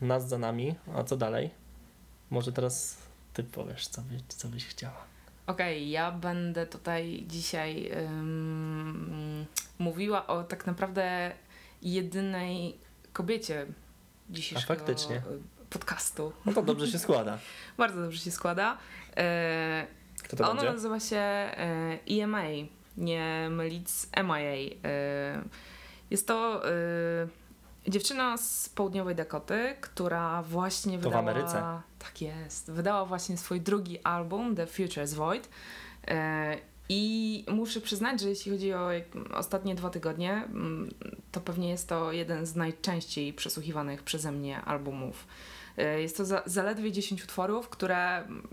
Nas 0.00 0.28
za 0.28 0.38
nami, 0.38 0.74
a 0.94 1.04
co 1.04 1.16
dalej? 1.16 1.50
Może 2.30 2.52
teraz 2.52 2.98
ty 3.32 3.44
powiesz, 3.44 3.86
co, 3.88 4.02
by, 4.02 4.14
co 4.28 4.48
byś 4.48 4.66
chciała. 4.66 5.04
Okej, 5.46 5.90
ja 5.90 6.12
będę 6.12 6.66
tutaj 6.66 7.24
dzisiaj 7.28 7.90
ym, 8.06 9.46
mówiła 9.78 10.26
o 10.26 10.44
tak 10.44 10.66
naprawdę 10.66 11.32
jedynej 11.82 12.78
kobiecie 13.12 13.66
dzisiejszego 14.30 14.72
A 14.72 14.76
faktycznie. 14.76 15.16
y, 15.16 15.20
podcastu. 15.70 16.32
No 16.46 16.52
to 16.52 16.62
dobrze 16.62 16.86
się 16.88 16.98
składa. 16.98 17.38
Bardzo 17.78 18.00
dobrze 18.02 18.18
się 18.18 18.30
składa. 18.30 18.78
E, 19.16 19.86
Kto 20.22 20.36
to 20.36 20.44
Ona 20.44 20.54
będzie? 20.54 20.72
nazywa 20.72 21.00
się 21.00 21.16
e, 21.16 21.98
EMA, 22.10 22.42
nie 22.96 23.48
mylić 23.50 23.90
z 23.90 24.06
MIA. 24.16 24.76
E, 24.84 25.42
Jest 26.10 26.26
to 26.26 26.62
e, 26.68 26.70
dziewczyna 27.88 28.36
z 28.36 28.68
południowej 28.68 29.14
Dakoty, 29.14 29.76
która 29.80 30.42
właśnie 30.42 30.92
To 30.92 30.98
w 30.98 31.02
wydała... 31.02 31.18
Ameryce. 31.18 31.62
Tak 31.98 32.22
jest. 32.22 32.70
Wydała 32.70 33.04
właśnie 33.04 33.36
swój 33.36 33.60
drugi 33.60 34.02
album, 34.02 34.56
The 34.56 34.66
Future's 34.66 35.14
Void. 35.14 35.48
E, 36.08 36.58
I 36.88 37.44
muszę 37.48 37.80
przyznać, 37.80 38.20
że 38.20 38.28
jeśli 38.28 38.52
chodzi 38.52 38.72
o 38.72 38.90
ostatnie 39.34 39.74
dwa 39.74 39.90
tygodnie, 39.90 40.32
mm, 40.32 40.90
to 41.32 41.40
pewnie 41.40 41.68
jest 41.68 41.88
to 41.88 42.12
jeden 42.12 42.46
z 42.46 42.56
najczęściej 42.56 43.32
przesłuchiwanych 43.32 44.02
przeze 44.02 44.32
mnie 44.32 44.60
albumów. 44.60 45.26
E, 45.76 46.00
Jest 46.02 46.16
to 46.16 46.24
za, 46.24 46.42
zaledwie 46.46 46.92
10 46.92 47.24
utworów, 47.24 47.68
które 47.68 48.16
mm, 48.16 48.48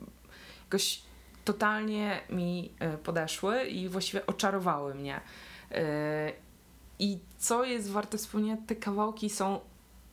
jakoś 0.66 1.02
totalnie 1.46 2.22
mi 2.30 2.72
e, 2.80 2.98
podeszły 2.98 3.64
i 3.64 3.90
właściwie 3.90 4.26
oczarowały 4.26 4.96
mnie. 4.96 5.22
I 7.00 7.20
co 7.38 7.64
jest 7.64 7.92
warte 7.92 8.18
wspomnienia, 8.18 8.58
te 8.68 8.76
kawałki 8.76 9.30
są 9.30 9.60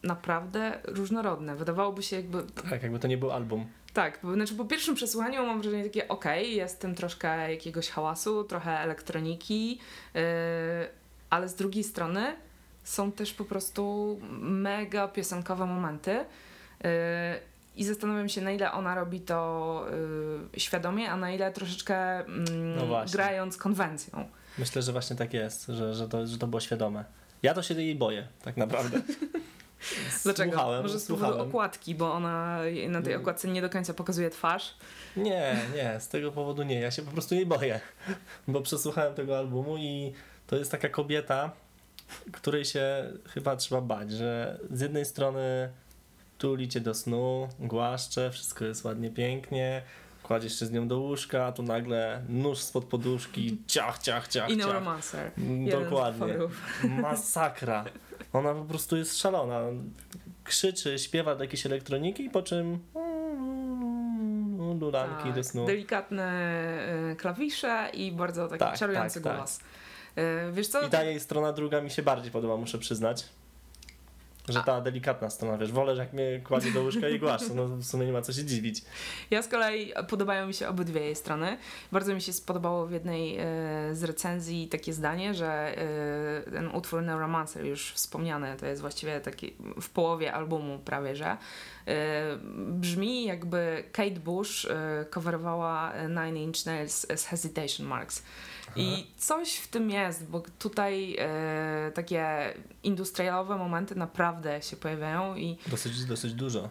naprawdę 0.02 0.78
różnorodne. 0.84 1.56
Wydawałoby 1.56 2.02
się 2.02 2.16
jakby 2.16 2.42
Tak, 2.70 2.82
jakby 2.82 2.98
to 2.98 3.08
nie 3.08 3.18
był 3.18 3.30
album. 3.30 3.66
tak, 3.92 4.18
bo, 4.22 4.34
znaczy 4.34 4.54
po 4.54 4.64
pierwszym 4.64 4.94
przesłuchaniu 4.94 5.46
mam 5.46 5.60
wrażenie 5.60 5.84
takie, 5.84 6.08
okej, 6.08 6.56
jest 6.56 6.80
tym 6.80 6.94
troszkę 6.94 7.50
jakiegoś 7.50 7.88
hałasu, 7.88 8.44
trochę 8.44 8.78
elektroniki, 8.78 9.78
yy, 10.14 10.20
ale 11.30 11.48
z 11.48 11.54
drugiej 11.54 11.84
strony 11.84 12.36
są 12.84 13.12
też 13.12 13.34
po 13.34 13.44
prostu 13.44 14.18
mega 14.40 15.08
piosenkowe 15.08 15.66
momenty 15.66 16.10
yy, 16.10 16.90
i 17.76 17.84
zastanawiam 17.84 18.28
się, 18.28 18.40
na 18.40 18.52
ile 18.52 18.72
ona 18.72 18.94
robi 18.94 19.20
to 19.20 19.86
yy, 20.52 20.60
świadomie, 20.60 21.10
a 21.10 21.16
na 21.16 21.30
ile 21.30 21.52
troszeczkę 21.52 22.20
mm, 22.20 22.76
No 22.76 23.04
grając 23.12 23.56
konwencją. 23.56 24.28
Myślę, 24.58 24.82
że 24.82 24.92
właśnie 24.92 25.16
tak 25.16 25.34
jest, 25.34 25.66
że, 25.66 25.94
że, 25.94 26.08
to, 26.08 26.26
że 26.26 26.38
to 26.38 26.46
było 26.46 26.60
świadome. 26.60 27.04
Ja 27.42 27.54
to 27.54 27.62
się 27.62 27.74
jej 27.74 27.94
boję, 27.94 28.26
tak 28.44 28.56
naprawdę. 28.56 29.00
Dlaczego? 30.24 30.52
Słuchałem, 30.52 30.82
Może 30.82 31.00
z 31.00 31.06
powodu 31.06 31.26
słuchałem. 31.26 31.48
okładki, 31.48 31.94
bo 31.94 32.12
ona 32.12 32.58
na 32.88 33.02
tej 33.02 33.14
okładce 33.14 33.48
nie 33.48 33.62
do 33.62 33.70
końca 33.70 33.94
pokazuje 33.94 34.30
twarz. 34.30 34.74
Nie, 35.16 35.56
nie, 35.74 36.00
z 36.00 36.08
tego 36.08 36.32
powodu 36.32 36.62
nie. 36.62 36.80
Ja 36.80 36.90
się 36.90 37.02
po 37.02 37.10
prostu 37.10 37.34
jej 37.34 37.46
boję, 37.46 37.80
bo 38.48 38.60
przesłuchałem 38.60 39.14
tego 39.14 39.38
albumu 39.38 39.76
i 39.76 40.12
to 40.46 40.56
jest 40.56 40.70
taka 40.70 40.88
kobieta, 40.88 41.52
której 42.32 42.64
się 42.64 43.12
chyba 43.28 43.56
trzeba 43.56 43.80
bać, 43.80 44.12
że 44.12 44.58
z 44.70 44.80
jednej 44.80 45.04
strony 45.04 45.68
tuli 46.38 46.68
cię 46.68 46.80
do 46.80 46.94
snu, 46.94 47.48
głaszcze, 47.58 48.30
wszystko 48.30 48.64
jest 48.64 48.84
ładnie, 48.84 49.10
pięknie, 49.10 49.82
kładziesz 50.22 50.58
się 50.58 50.66
z 50.66 50.72
nią 50.72 50.88
do 50.88 50.98
łóżka, 50.98 51.46
a 51.46 51.52
tu 51.52 51.62
nagle 51.62 52.22
nóż 52.28 52.58
spod 52.58 52.84
poduszki, 52.84 53.58
ciach, 53.66 53.98
ciach, 53.98 54.28
ciach, 54.28 54.50
I 54.50 54.56
No 54.56 54.64
ciach. 54.64 54.74
Romancer. 54.74 55.30
Mm, 55.38 55.70
Dokładnie. 55.84 56.34
Masakra. 57.02 57.84
Ona 58.32 58.54
po 58.54 58.64
prostu 58.64 58.96
jest 58.96 59.18
szalona. 59.18 59.60
Krzyczy, 60.44 60.98
śpiewa 60.98 61.34
do 61.36 61.44
jakiejś 61.44 61.66
elektroniki, 61.66 62.30
po 62.30 62.42
czym 62.42 62.78
lulanki 64.80 65.24
Tak, 65.24 65.34
do 65.34 65.44
snu. 65.44 65.66
Delikatne 65.66 66.24
e, 67.12 67.16
klawisze 67.16 67.90
i 67.94 68.12
bardzo 68.12 68.48
taki 68.48 68.58
Tak, 68.58 68.78
czarujący 68.78 69.20
tak, 69.20 69.32
tak. 69.32 69.36
głos. 69.36 69.60
E, 70.16 70.52
Wiesz 70.52 70.68
co? 70.68 70.86
I 70.86 70.90
ta 70.90 71.02
jej 71.04 71.20
strona 71.20 71.52
druga 71.52 71.80
mi 71.80 71.90
się 71.90 72.02
bardziej 72.02 72.32
podoba, 72.32 72.56
muszę 72.56 72.78
przyznać. 72.78 73.24
Że 74.48 74.62
ta 74.62 74.80
delikatna 74.80 75.30
strona, 75.30 75.58
wiesz, 75.58 75.72
wolę, 75.72 75.96
że 75.96 76.02
jak 76.02 76.12
mnie 76.12 76.40
kładzie 76.44 76.72
do 76.72 76.82
łóżka 76.82 77.08
i 77.08 77.18
głaszcze, 77.18 77.54
no 77.54 77.66
w 77.66 77.84
sumie 77.84 78.06
nie 78.06 78.12
ma 78.12 78.22
co 78.22 78.32
się 78.32 78.44
dziwić. 78.44 78.82
Ja 79.30 79.42
z 79.42 79.48
kolei 79.48 79.92
podobają 80.08 80.46
mi 80.46 80.54
się 80.54 80.68
obydwie 80.68 81.00
jej 81.00 81.16
strony. 81.16 81.58
Bardzo 81.92 82.14
mi 82.14 82.20
się 82.20 82.32
spodobało 82.32 82.86
w 82.86 82.92
jednej 82.92 83.38
e, 83.38 83.44
z 83.92 84.04
recenzji 84.04 84.68
takie 84.68 84.92
zdanie, 84.92 85.34
że 85.34 85.78
e, 85.78 86.50
ten 86.50 86.68
utwór 86.68 87.02
Neuromancer, 87.02 87.64
już 87.64 87.92
wspomniany, 87.92 88.56
to 88.56 88.66
jest 88.66 88.80
właściwie 88.80 89.20
taki 89.20 89.54
w 89.80 89.90
połowie 89.90 90.32
albumu 90.32 90.78
prawie, 90.78 91.16
że 91.16 91.26
e, 91.26 91.36
brzmi 92.68 93.24
jakby 93.24 93.84
Kate 93.92 94.10
Bush 94.10 94.66
coverowała 95.10 95.92
Nine 96.08 96.36
Inch 96.36 96.66
Nails 96.66 97.06
z 97.16 97.26
Hesitation 97.26 97.86
Marks. 97.86 98.22
I 98.76 99.06
coś 99.16 99.56
w 99.56 99.68
tym 99.68 99.90
jest, 99.90 100.26
bo 100.30 100.42
tutaj 100.58 101.16
takie 101.94 102.54
industrialowe 102.82 103.56
momenty 103.56 103.94
naprawdę 103.94 104.31
się 104.60 104.76
pojawiają 104.76 105.36
i 105.36 105.58
Dosyć, 105.66 106.04
dosyć 106.04 106.34
dużo. 106.34 106.68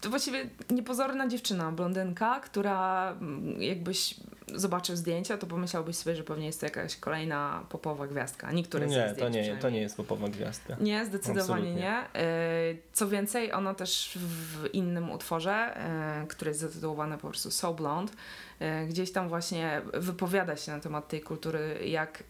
to 0.00 0.10
właściwie 0.10 0.50
niepozorna 0.70 1.28
dziewczyna, 1.28 1.72
blondynka, 1.72 2.40
która 2.40 3.10
mm, 3.20 3.62
jakbyś 3.62 4.14
zobaczył 4.54 4.96
zdjęcia, 4.96 5.38
to 5.38 5.46
pomyślałbyś 5.46 5.96
sobie, 5.96 6.16
że 6.16 6.22
pewnie 6.24 6.46
jest 6.46 6.60
to 6.60 6.66
jakaś 6.66 6.96
kolejna 6.96 7.64
popowa 7.68 8.06
gwiazdka. 8.06 8.52
Niektóre 8.52 8.86
Nie, 8.86 9.08
tych 9.08 9.16
to 9.18 9.28
zdjęć 9.28 9.48
nie, 9.48 9.56
to 9.56 9.70
nie 9.70 9.80
jest 9.80 9.96
popowa 9.96 10.28
gwiazdka. 10.28 10.76
Nie, 10.80 11.06
zdecydowanie 11.06 11.62
Absolutnie. 11.62 11.74
nie. 11.74 12.20
E, 12.20 12.76
Co 12.92 13.08
więcej, 13.08 13.52
ona 13.52 13.74
też 13.74 14.18
w 14.20 14.68
innym 14.72 15.10
utworze, 15.10 15.52
e, 15.52 16.26
który 16.28 16.50
jest 16.50 16.60
zatytułowany 16.60 17.18
po 17.18 17.28
prostu 17.28 17.50
So 17.50 17.74
Blonde, 17.74 18.12
e, 18.60 18.86
gdzieś 18.86 19.12
tam 19.12 19.28
właśnie 19.28 19.82
wypowiada 19.94 20.56
się 20.56 20.72
na 20.72 20.80
temat 20.80 21.08
tej 21.08 21.20
kultury, 21.20 21.78
jak 21.88 22.22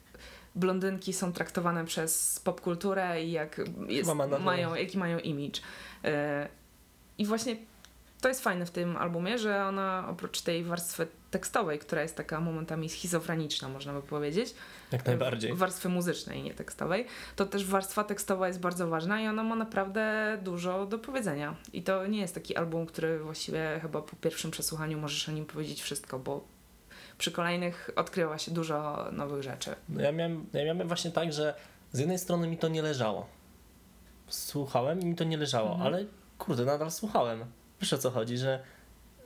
blondynki 0.58 1.12
są 1.12 1.32
traktowane 1.32 1.84
przez 1.84 2.40
popkulturę 2.44 3.24
i 3.24 3.32
jak 3.32 3.60
jest, 3.88 4.10
mają, 4.40 4.74
jaki 4.74 4.98
mają 4.98 5.18
image. 5.18 5.60
E, 6.04 6.48
I 7.18 7.26
właśnie 7.26 7.56
to 8.20 8.28
jest 8.28 8.42
fajne 8.42 8.66
w 8.66 8.70
tym 8.70 8.96
albumie, 8.96 9.38
że 9.38 9.64
ona 9.64 10.06
oprócz 10.10 10.40
tej 10.40 10.64
warstwy 10.64 11.06
tekstowej, 11.30 11.78
która 11.78 12.02
jest 12.02 12.16
taka 12.16 12.40
momentami 12.40 12.88
schizofreniczna, 12.88 13.68
można 13.68 13.92
by 13.92 14.02
powiedzieć, 14.02 14.54
Jak 14.92 15.06
najbardziej. 15.06 15.54
warstwy 15.54 15.88
muzycznej, 15.88 16.42
nie 16.42 16.54
tekstowej, 16.54 17.06
to 17.36 17.46
też 17.46 17.64
warstwa 17.64 18.04
tekstowa 18.04 18.48
jest 18.48 18.60
bardzo 18.60 18.88
ważna 18.88 19.20
i 19.20 19.26
ona 19.26 19.42
ma 19.42 19.56
naprawdę 19.56 20.38
dużo 20.42 20.86
do 20.86 20.98
powiedzenia. 20.98 21.56
I 21.72 21.82
to 21.82 22.06
nie 22.06 22.20
jest 22.20 22.34
taki 22.34 22.56
album, 22.56 22.86
który 22.86 23.18
właściwie 23.18 23.78
chyba 23.82 24.02
po 24.02 24.16
pierwszym 24.16 24.50
przesłuchaniu 24.50 24.98
możesz 24.98 25.28
o 25.28 25.32
nim 25.32 25.46
powiedzieć 25.46 25.82
wszystko, 25.82 26.18
bo 26.18 26.44
przy 27.18 27.32
kolejnych 27.32 27.90
odkryła 27.96 28.38
się 28.38 28.50
dużo 28.50 29.06
nowych 29.12 29.42
rzeczy. 29.42 29.75
No 29.88 30.00
ja, 30.02 30.12
miałem, 30.12 30.46
ja 30.52 30.64
miałem 30.64 30.88
właśnie 30.88 31.10
tak, 31.10 31.32
że 31.32 31.54
z 31.92 31.98
jednej 31.98 32.18
strony 32.18 32.46
mi 32.48 32.58
to 32.58 32.68
nie 32.68 32.82
leżało. 32.82 33.26
Słuchałem 34.28 35.00
i 35.00 35.04
mi 35.06 35.14
to 35.14 35.25
nie 35.25 35.37
leżało, 35.37 35.70
Mhm. 35.70 35.87
ale 35.87 36.04
kurde, 36.38 36.64
nadal 36.64 36.90
słuchałem. 36.90 37.44
Wiesz 37.80 37.92
o 37.92 37.98
co 37.98 38.10
chodzi, 38.10 38.38
że 38.38 38.60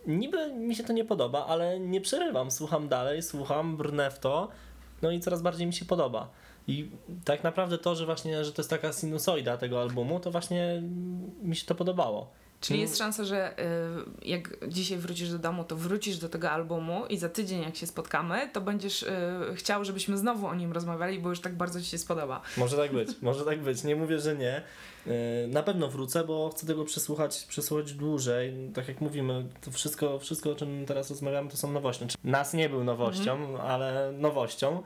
niby 0.07 0.53
mi 0.53 0.77
się 0.77 0.85
to 0.85 0.93
nie 0.93 1.05
podoba, 1.05 1.47
ale 1.47 1.81
nie 1.81 2.01
przerywam. 2.01 2.51
Słucham 2.51 2.89
dalej, 2.89 3.23
słucham, 3.23 3.77
brnę 3.77 4.11
w 4.11 4.19
to, 4.19 4.49
no 5.03 5.11
i 5.11 5.21
coraz 5.21 5.43
bardziej 5.43 5.67
mi 5.67 5.73
się 5.73 5.85
podoba. 5.85 6.29
I 6.67 6.91
tak 7.25 7.45
naprawdę 7.45 7.79
to, 7.79 7.95
że 7.95 8.07
właśnie, 8.07 8.45
że 8.45 8.53
to 8.53 8.63
jest 8.63 8.71
taka 8.71 8.93
sinusoida 8.93 9.57
tego 9.57 9.81
albumu, 9.81 10.21
to 10.21 10.31
właśnie 10.31 10.83
mi 11.43 11.57
się 11.57 11.67
to 11.67 11.75
podobało. 11.75 12.31
Czyli 12.63 12.81
jest 12.81 12.99
szansa, 12.99 13.25
że 13.25 13.61
y, 13.61 14.29
jak 14.29 14.57
dzisiaj 14.69 14.99
wrócisz 14.99 15.31
do 15.31 15.39
domu, 15.39 15.65
to 15.65 15.77
wrócisz 15.77 16.19
do 16.19 16.29
tego 16.29 16.51
albumu 16.51 17.07
i 17.07 17.19
za 17.19 17.29
tydzień 17.29 17.63
jak 17.63 17.77
się 17.77 17.87
spotkamy, 17.87 18.51
to 18.53 18.61
będziesz 18.61 19.03
y, 19.03 19.09
chciał, 19.55 19.85
żebyśmy 19.85 20.19
znowu 20.19 20.47
o 20.47 20.55
nim 20.55 20.73
rozmawiali, 20.73 21.19
bo 21.19 21.29
już 21.29 21.41
tak 21.41 21.55
bardzo 21.57 21.81
ci 21.81 21.87
się 21.87 21.99
spodoba. 21.99 22.43
Może 22.57 22.77
tak 22.77 22.93
być, 22.93 23.09
może 23.23 23.45
tak 23.45 23.61
być. 23.63 23.85
Nie 23.85 23.97
mówię, 23.97 24.19
że 24.19 24.37
nie. 24.37 24.63
Yy, 25.07 25.13
Na 25.49 25.63
pewno 25.63 25.89
wrócę, 25.89 26.25
bo 26.25 26.51
chcę 26.51 26.67
tego 26.67 26.85
przesłuchać, 26.85 27.45
przesłuchać 27.49 27.93
dłużej. 27.93 28.71
Tak 28.75 28.89
jak 28.89 29.01
mówimy, 29.01 29.45
to 29.65 29.71
wszystko, 29.71 30.19
wszystko 30.19 30.51
o 30.51 30.55
czym 30.55 30.87
teraz 30.87 31.11
rozmawiamy, 31.11 31.51
to 31.51 31.57
są 31.57 31.73
nowości. 31.73 32.05
Znaczy, 32.05 32.19
nas 32.25 32.55
nie 32.55 32.69
był 32.69 32.85
nowością, 32.85 33.59
ale 33.61 34.13
nowością. 34.19 34.83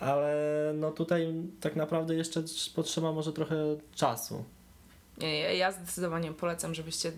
Ale 0.00 0.72
no 0.74 0.90
tutaj 0.90 1.34
tak 1.60 1.76
naprawdę 1.76 2.14
jeszcze 2.14 2.42
potrzeba 2.74 3.12
może 3.12 3.32
trochę 3.32 3.56
czasu. 3.94 4.44
Ja 5.58 5.72
zdecydowanie 5.72 6.32
polecam, 6.32 6.74
żebyście, 6.74 7.12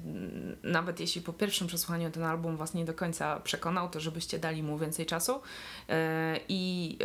nawet 0.62 1.00
jeśli 1.00 1.22
po 1.22 1.32
pierwszym 1.32 1.66
przesłuchaniu 1.66 2.10
ten 2.10 2.22
album 2.22 2.56
Was 2.56 2.74
nie 2.74 2.84
do 2.84 2.94
końca 2.94 3.40
przekonał, 3.40 3.90
to 3.90 4.00
żebyście 4.00 4.38
dali 4.38 4.62
mu 4.62 4.78
więcej 4.78 5.06
czasu 5.06 5.40
e, 5.88 6.40
i 6.48 6.96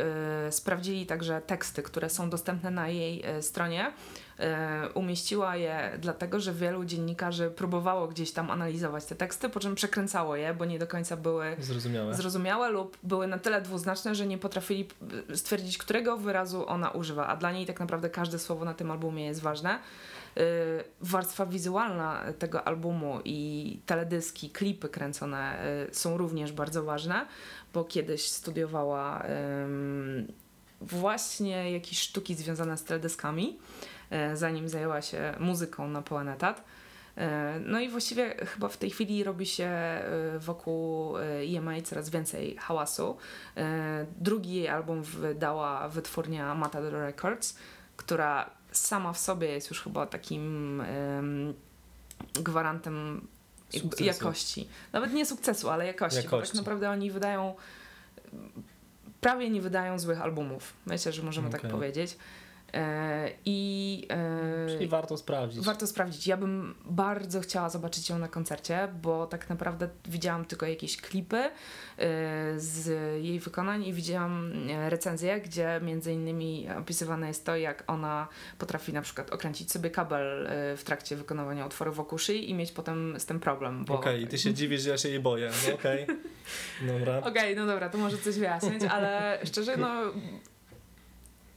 e, 0.48 0.52
sprawdzili 0.52 1.06
także 1.06 1.42
teksty, 1.42 1.84
które 1.84 2.10
są 2.10 2.30
dostępne 2.30 2.72
na 2.72 2.88
jej 2.88 3.22
e, 3.26 3.42
stronie. 3.42 3.94
E, 4.42 4.90
umieściła 4.94 5.56
je 5.56 5.92
dlatego, 6.00 6.40
że 6.40 6.54
wielu 6.54 6.86
dziennikarzy 6.86 7.50
próbowało 7.52 8.08
gdzieś 8.08 8.32
tam 8.32 8.52
analizować 8.52 9.06
te 9.06 9.16
teksty, 9.16 9.50
po 9.50 9.60
czym 9.60 9.76
przekręcało 9.76 10.36
je, 10.36 10.54
bo 10.54 10.66
nie 10.66 10.80
do 10.80 10.88
końca 10.88 11.18
były 11.18 11.56
Zrozumiałe. 11.60 12.14
zrozumiałe 12.16 12.70
lub 12.70 12.98
były 13.04 13.28
na 13.28 13.38
tyle 13.40 13.62
dwuznaczne, 13.62 14.16
że 14.16 14.26
nie 14.28 14.38
potrafili 14.38 14.86
p- 14.86 15.38
stwierdzić, 15.38 15.78
którego 15.78 16.18
wyrazu 16.18 16.68
ona 16.68 16.90
używa, 16.90 17.28
a 17.28 17.38
dla 17.38 17.52
niej 17.52 17.66
tak 17.66 17.80
naprawdę 17.80 18.10
każde 18.10 18.40
słowo 18.40 18.66
na 18.66 18.74
tym 18.74 18.92
albumie 18.92 19.26
jest 19.26 19.42
ważne. 19.42 19.80
Yy, 20.36 20.44
Warstwa 21.02 21.46
wizualna 21.46 22.24
tego 22.40 22.68
albumu 22.68 23.20
i 23.26 23.80
teledyski, 23.86 24.50
klipy 24.50 24.90
kręcone 24.90 25.58
są 25.92 26.18
również 26.18 26.52
bardzo 26.52 26.84
ważne, 26.84 27.26
bo 27.74 27.84
kiedyś 27.84 28.28
studiowała 28.28 29.24
właśnie 30.82 31.72
jakieś 31.72 32.00
sztuki 32.00 32.36
związane 32.36 32.78
z 32.78 32.84
teledyskami, 32.84 33.46
yy, 33.48 34.00
zanim 34.34 34.70
zajęła 34.70 35.01
się 35.01 35.34
muzyką 35.39 35.88
na 35.88 36.01
pełen 36.01 36.27
etat. 36.30 36.63
E, 37.18 37.60
No 37.65 37.80
i 37.80 37.89
właściwie 37.89 38.36
chyba 38.46 38.68
w 38.68 38.77
tej 38.77 38.89
chwili 38.89 39.24
robi 39.24 39.46
się 39.46 39.65
e, 39.65 40.03
wokół 40.39 41.18
e, 41.18 41.24
EMA 41.58 41.82
coraz 41.84 42.10
więcej 42.10 42.56
hałasu. 42.58 43.18
E, 43.58 44.06
Drugi 44.20 44.53
jej 44.53 44.68
album 44.68 45.03
wydała 45.03 45.89
wytwórnia 45.89 46.56
Matador 46.56 46.94
Records, 46.94 47.58
która 47.98 48.50
sama 48.72 49.13
w 49.13 49.20
sobie 49.20 49.48
jest 49.48 49.70
już 49.70 49.82
chyba 49.82 50.06
takim 50.06 50.82
em, 50.82 51.53
gwarantem 52.34 53.27
Sukcesu. 53.70 54.03
jakości. 54.03 54.68
Nawet 54.94 55.13
nie 55.13 55.25
sukcesu, 55.25 55.70
ale 55.70 55.88
jakości, 55.88 56.18
bo 56.18 56.24
tak 56.24 56.32
Jakości. 56.34 56.58
naprawdę 56.58 56.89
oni 56.89 57.12
wydają 57.12 57.56
prawie 59.22 59.50
nie 59.50 59.62
wydają 59.62 60.00
złych 60.00 60.22
albumów. 60.22 60.74
Myślę, 60.86 61.12
że 61.12 61.24
możemy 61.24 61.50
tak 61.50 61.60
Okej. 61.62 61.72
powiedzieć. 61.72 62.18
E, 62.74 63.32
I 63.46 64.08
e, 64.10 64.68
Czyli 64.68 64.88
warto 64.88 65.18
sprawdzić. 65.18 65.66
Warto 65.66 65.88
sprawdzić. 65.88 66.28
Ja 66.28 66.38
bym 66.38 66.75
bardzo 66.86 67.42
chciała 67.42 67.70
zobaczyć 67.70 68.10
ją 68.10 68.20
na 68.20 68.28
koncercie, 68.28 68.88
bo 69.01 69.28
tak 69.28 69.50
naprawdę 69.50 69.90
widziałam 70.06 70.46
tylko 70.46 70.66
jakieś 70.66 70.98
klipy 70.98 71.38
y, 71.38 71.50
z 72.57 72.88
jej 73.24 73.40
wykonań 73.40 73.86
i 73.86 73.94
widziałam 73.94 74.53
e, 74.70 74.90
recenzję, 74.90 75.42
gdzie 75.42 75.79
między 75.84 76.14
innymi 76.14 76.68
opisywane 76.79 77.27
jest 77.27 77.46
to, 77.46 77.55
jak 77.55 77.84
ona 77.88 78.27
potrafi 78.57 78.94
na 78.94 79.01
przykład 79.01 79.31
okręcić 79.31 79.72
sobie 79.72 79.90
kabel 79.90 80.48
w 80.77 80.84
trakcie 80.84 81.16
wykonywania 81.16 81.66
utworu 81.66 81.94
wokół 81.94 82.18
szyi 82.18 82.50
i 82.50 82.53
mieć 82.53 82.72
potem 82.72 83.20
z 83.20 83.25
tym 83.25 83.40
problem. 83.40 83.86
Bo... 83.86 83.94
Okej, 83.94 84.27
ty 84.27 84.38
się 84.38 84.53
dziwisz, 84.53 84.81
że 84.81 84.90
ja 84.90 84.98
się 84.98 85.10
jej 85.10 85.20
boję. 85.20 85.51
No 85.68 85.75
okej. 85.75 86.07
Dobra. 86.94 87.18
Okej, 87.18 87.55
no 87.55 87.66
dobra, 87.66 87.90
to 87.90 87.98
może 87.98 88.18
coś 88.18 88.36
wyjaśnić, 88.36 88.84
ale 88.84 89.40
szczerze, 89.44 89.77
no 89.77 90.03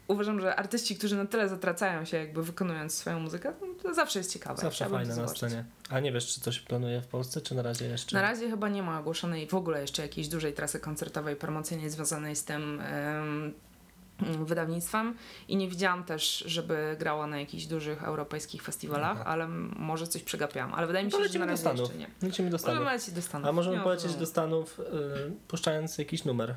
uważam, 0.08 0.40
że 0.40 0.56
artyści, 0.56 0.96
którzy 0.96 1.16
na 1.16 1.26
tyle 1.26 1.48
zatracają 1.48 2.04
się 2.04 2.16
jakby 2.16 2.42
wykonując 2.42 2.94
swoją 2.94 3.20
muzykę, 3.20 3.52
no, 3.60 3.66
to 3.82 3.94
zawsze 3.94 4.18
jest 4.18 4.32
ciekawe. 4.32 4.62
Zawsze 4.62 4.88
fajne 4.88 5.16
na 5.16 5.28
scenie. 5.28 5.64
A 5.90 6.00
nie 6.00 6.12
wiesz, 6.12 6.34
czy 6.34 6.40
coś 6.40 6.60
planuje 6.60 7.00
w 7.02 7.06
Polsce, 7.06 7.40
czy 7.40 7.54
na 7.54 7.62
razie 7.62 7.86
jeszcze? 7.86 8.16
Na 8.16 8.22
razie 8.22 8.50
chyba 8.50 8.68
nie 8.68 8.82
ma 8.82 9.00
ogłoszonej 9.00 9.46
w 9.48 9.54
ogóle 9.54 9.80
jeszcze 9.80 10.02
jakiejś 10.02 10.28
dużej 10.28 10.52
trasy 10.52 10.80
koncertowej, 10.80 11.36
promocyjnej 11.36 11.90
związanej 11.90 12.36
z 12.36 12.44
tym 12.44 12.80
em, 12.80 13.52
wydawnictwem 14.20 15.14
i 15.48 15.56
nie 15.56 15.68
widziałam 15.68 16.04
też, 16.04 16.44
żeby 16.46 16.96
grała 16.98 17.26
na 17.26 17.40
jakichś 17.40 17.64
dużych 17.64 18.04
europejskich 18.04 18.62
festiwalach, 18.62 19.16
Aha. 19.20 19.24
ale 19.24 19.48
może 19.76 20.06
coś 20.06 20.22
przegapiłam, 20.22 20.74
ale 20.74 20.86
wydaje 20.86 21.04
mi 21.04 21.10
się, 21.12 21.16
że 21.16 21.20
na 21.22 21.26
lecimy 21.26 21.44
do 21.46 21.50
razie 21.50 21.60
Stanów. 21.60 21.80
jeszcze 21.80 21.98
nie. 21.98 22.06
Lecimy 22.22 22.50
do 22.50 22.58
Stanów. 22.58 22.78
Możemy 22.78 22.96
lecieć 22.96 23.14
do 23.14 23.22
Stanów. 23.22 23.48
A 23.48 23.52
możemy 23.52 23.76
Nie 23.76 23.82
polecieć 23.82 24.14
do. 24.14 24.26
Stanów, 24.26 24.80
y, 24.80 24.84
puszczając 25.48 25.98
jakiś 25.98 26.24
numer. 26.24 26.54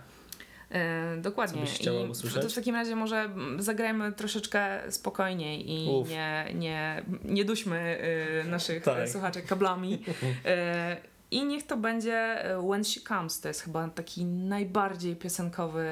E, 0.72 1.18
dokładnie. 1.18 1.66
Co 2.14 2.42
to 2.42 2.50
w 2.50 2.54
takim 2.54 2.76
razie 2.76 2.96
może 2.96 3.30
zagrajmy 3.60 4.12
troszeczkę 4.12 4.92
spokojniej 4.92 5.72
i 5.72 5.90
Uf. 5.90 6.10
nie, 6.10 6.46
nie, 6.56 7.04
nie 7.26 7.46
duśmy 7.46 7.98
y, 8.46 8.50
naszych 8.50 8.84
Tak. 8.84 9.10
słuchaczek 9.10 9.46
kablami. 9.46 10.00
E, 10.46 10.98
I 11.32 11.46
niech 11.46 11.66
to 11.68 11.78
będzie 11.78 12.16
e, 12.16 12.62
When 12.70 12.84
She 12.84 13.02
Comes. 13.08 13.42
To 13.42 13.48
jest 13.48 13.62
chyba 13.62 13.90
taki 13.90 14.26
najbardziej 14.26 15.16
piosenkowy 15.16 15.86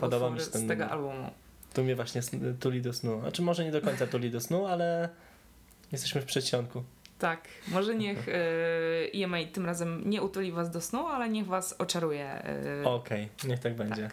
Podoba 0.00 0.26
utwór 0.26 0.52
ten 0.52 0.64
z 0.64 0.68
tego 0.68 0.88
albumu. 0.88 1.30
Tu 1.74 1.84
mnie 1.84 1.96
właśnie 1.96 2.20
tuli 2.60 2.82
do 2.82 2.92
snu. 2.92 3.20
Znaczy 3.20 3.42
może 3.42 3.64
nie 3.64 3.72
do 3.72 3.80
końca 3.80 4.06
tuli 4.06 4.30
do 4.30 4.40
snu, 4.40 4.66
ale 4.66 5.08
jesteśmy 5.92 6.20
w 6.20 6.24
przedsionku. 6.24 6.84
Tak, 7.18 7.48
może 7.68 7.94
niech 7.94 8.28
e, 8.28 8.32
EMA 9.14 9.36
tym 9.52 9.66
razem 9.66 10.02
nie 10.10 10.22
utuli 10.22 10.52
was 10.52 10.70
do 10.70 10.80
snu, 10.80 11.06
ale 11.06 11.28
niech 11.28 11.46
was 11.46 11.74
oczaruje. 11.78 12.24
e, 12.82 12.84
Okej, 12.84 13.28
niech 13.48 13.60
tak 13.60 13.74
będzie. 13.74 14.02
We 14.02 14.08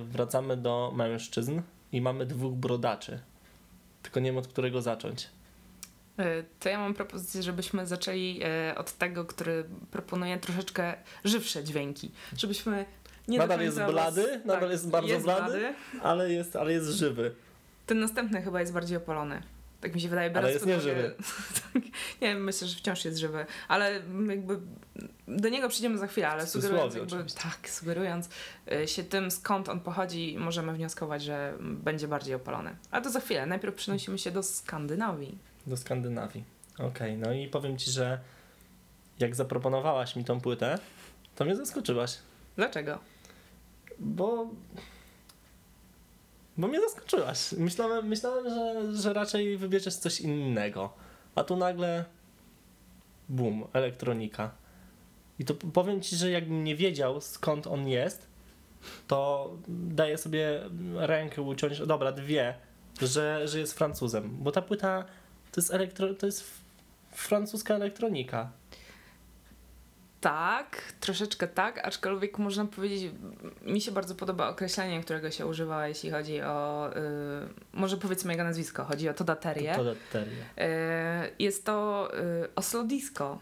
wracamy 0.00 0.56
do 0.56 0.92
mężczyzn 0.96 1.60
i 1.92 2.00
mamy 2.00 2.26
dwóch 2.26 2.54
brodaczy. 2.54 3.20
Tylko 4.02 4.20
nie 4.20 4.30
wiem 4.30 4.38
od 4.38 4.46
którego 4.48 4.82
zacząć. 4.82 5.28
Y, 6.20 6.44
To 6.60 6.68
ja 6.68 6.78
mam 6.78 6.94
propozycję, 6.94 7.42
żebyśmy 7.42 7.86
zaczęli 7.86 8.40
y, 8.72 8.78
od 8.78 8.92
tego, 8.92 9.24
który 9.24 9.64
proponuje 9.90 10.38
troszeczkę 10.38 10.94
żywsze 11.24 11.64
dźwięki. 11.64 12.10
Żebyśmy 12.36 12.84
nie 13.28 13.38
Nadal 13.38 13.60
jest 13.60 13.76
blady, 13.76 14.22
was- 14.22 14.44
nadal 14.44 14.70
jest 14.70 14.90
bardzo 14.90 15.20
blady. 15.20 15.50
blady. 15.58 15.74
Ale 16.02 16.32
jest, 16.32 16.56
ale 16.56 16.72
jest 16.72 16.88
żywy. 16.88 17.34
Ten 17.86 18.00
następny 18.00 18.42
chyba 18.42 18.60
jest 18.60 18.72
bardziej 18.72 18.96
opalony. 18.96 19.42
Tak 19.80 19.94
mi 19.94 20.00
się 20.00 20.08
wydaje. 20.08 20.30
biorąc 20.30 20.54
jest 20.54 20.66
nieżywy. 20.66 21.14
tak, 21.72 21.82
nie 22.20 22.28
wiem, 22.28 22.44
myślę, 22.44 22.66
że 22.66 22.76
wciąż 22.76 23.04
jest 23.04 23.18
żywy, 23.18 23.46
ale 23.68 23.92
jakby 24.28 24.58
do 25.28 25.48
niego 25.48 25.68
przyjdziemy 25.68 25.98
za 25.98 26.06
chwilę, 26.06 26.28
ale 26.28 26.46
sugerując, 26.46 26.94
jakby, 26.94 27.16
tak, 27.42 27.70
sugerując 27.70 28.28
y, 28.72 28.88
się 28.88 29.04
tym, 29.04 29.30
skąd 29.30 29.68
on 29.68 29.80
pochodzi, 29.80 30.36
możemy 30.38 30.72
wnioskować, 30.72 31.22
że 31.22 31.54
będzie 31.60 32.08
bardziej 32.08 32.34
opalony. 32.34 32.76
Ale 32.90 33.02
to 33.02 33.10
za 33.10 33.20
chwilę. 33.20 33.46
Najpierw 33.46 33.74
przenosimy 33.74 34.18
się 34.18 34.30
do 34.30 34.42
Skandynawii. 34.42 35.38
Do 35.66 35.76
Skandynawii. 35.76 36.44
Okej, 36.78 37.16
no 37.16 37.32
i 37.32 37.48
powiem 37.48 37.78
ci, 37.78 37.90
że 37.90 38.20
jak 39.18 39.34
zaproponowałaś 39.34 40.16
mi 40.16 40.24
tą 40.24 40.40
płytę, 40.40 40.78
to 41.36 41.44
mnie 41.44 41.56
zaskoczyłaś. 41.56 42.18
Dlaczego? 42.56 42.98
Bo. 43.98 44.48
Bo 46.60 46.68
mnie 46.68 46.80
zaskoczyłaś. 46.80 47.52
Myślałem, 47.52 48.08
myślałem 48.08 48.44
że, 48.50 48.96
że 49.02 49.12
raczej 49.12 49.56
wybierzesz 49.56 49.94
coś 49.94 50.20
innego. 50.20 50.92
A 51.34 51.44
tu 51.44 51.56
nagle. 51.56 52.04
Bum, 53.28 53.64
elektronika. 53.72 54.50
I 55.38 55.44
to 55.44 55.54
powiem 55.54 56.00
ci, 56.00 56.16
że 56.16 56.30
jakbym 56.30 56.64
nie 56.64 56.76
wiedział 56.76 57.20
skąd 57.20 57.66
on 57.66 57.88
jest, 57.88 58.26
to 59.06 59.50
daję 59.68 60.18
sobie 60.18 60.60
rękę 60.94 61.42
uciąć, 61.42 61.78
dobra, 61.78 62.12
dwie, 62.12 62.54
że, 63.02 63.48
że 63.48 63.58
jest 63.58 63.74
Francuzem. 63.74 64.36
Bo 64.40 64.52
ta 64.52 64.62
płyta 64.62 65.04
to 65.52 65.60
jest, 65.60 65.74
elektro, 65.74 66.14
to 66.14 66.26
jest 66.26 66.44
francuska 67.12 67.74
elektronika. 67.74 68.52
Tak, 70.20 70.82
troszeczkę 71.00 71.48
tak, 71.48 71.86
aczkolwiek 71.86 72.38
można 72.38 72.64
powiedzieć, 72.64 73.12
mi 73.62 73.80
się 73.80 73.92
bardzo 73.92 74.14
podoba 74.14 74.48
określenie, 74.48 75.00
którego 75.00 75.30
się 75.30 75.46
używa, 75.46 75.88
jeśli 75.88 76.10
chodzi 76.10 76.42
o, 76.42 76.90
y, 76.96 77.00
może 77.72 77.96
powiedzmy 77.96 78.32
jego 78.32 78.44
nazwisko, 78.44 78.84
chodzi 78.84 79.08
o 79.08 79.14
Toda 79.14 79.36
Terrier. 79.36 79.76
To 79.76 79.84
teoria. 80.12 80.32
Y, 80.32 81.34
Jest 81.38 81.64
to 81.64 82.08
y, 82.44 82.54
Oslo 82.54 82.84
Disco. 82.84 83.38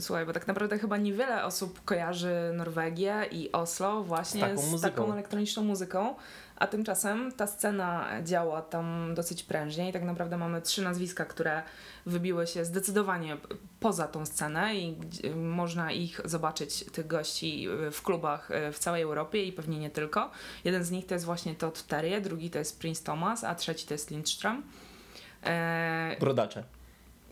Słuchaj, 0.00 0.26
bo 0.26 0.32
tak 0.32 0.46
naprawdę 0.46 0.78
chyba 0.78 0.96
niewiele 0.96 1.44
osób 1.44 1.84
kojarzy 1.84 2.34
Norwegię 2.54 3.14
i 3.30 3.52
Oslo 3.52 4.02
właśnie 4.02 4.40
Z 4.40 4.44
taką 4.44 4.78
z 4.78 4.80
taką 4.80 5.12
elektroniczną 5.12 5.64
muzyką, 5.64 6.14
a 6.56 6.66
tymczasem 6.66 7.32
ta 7.32 7.46
scena 7.46 8.08
działa 8.24 8.62
tam 8.62 9.14
dosyć 9.14 9.42
prężnie 9.42 9.88
i 9.88 9.92
tak 9.92 10.02
naprawdę 10.02 10.36
mamy 10.36 10.62
trzy 10.62 10.82
nazwiska, 10.82 11.24
które 11.24 11.62
wybiły 12.06 12.46
się 12.46 12.64
zdecydowanie 12.64 13.36
poza 13.80 14.08
tą 14.08 14.26
scenę 14.26 14.74
i 14.74 14.96
można 15.36 15.92
ich 15.92 16.20
zobaczyć, 16.24 16.84
tych 16.92 17.06
gości 17.06 17.68
y, 17.68 17.90
w 17.90 18.02
klubach 18.02 18.50
y, 18.50 18.72
w 18.72 18.78
całej 18.78 19.02
Europie 19.02 19.44
i 19.44 19.52
pewnie 19.52 19.78
nie 19.78 19.90
tylko. 19.90 20.30
Jeden 20.64 20.84
z 20.84 20.90
nich 20.90 21.06
to 21.06 21.14
jest 21.14 21.24
właśnie 21.24 21.54
Todd 21.54 21.82
Terje, 21.82 22.20
drugi 22.20 22.50
to 22.50 22.58
jest 22.58 22.80
Prince 22.80 23.02
Thomas, 23.02 23.44
a 23.44 23.54
trzeci 23.54 23.86
to 23.86 23.94
jest 23.94 24.10
Lindström. 24.10 24.62
E, 25.42 26.16
Brodacze. 26.20 26.64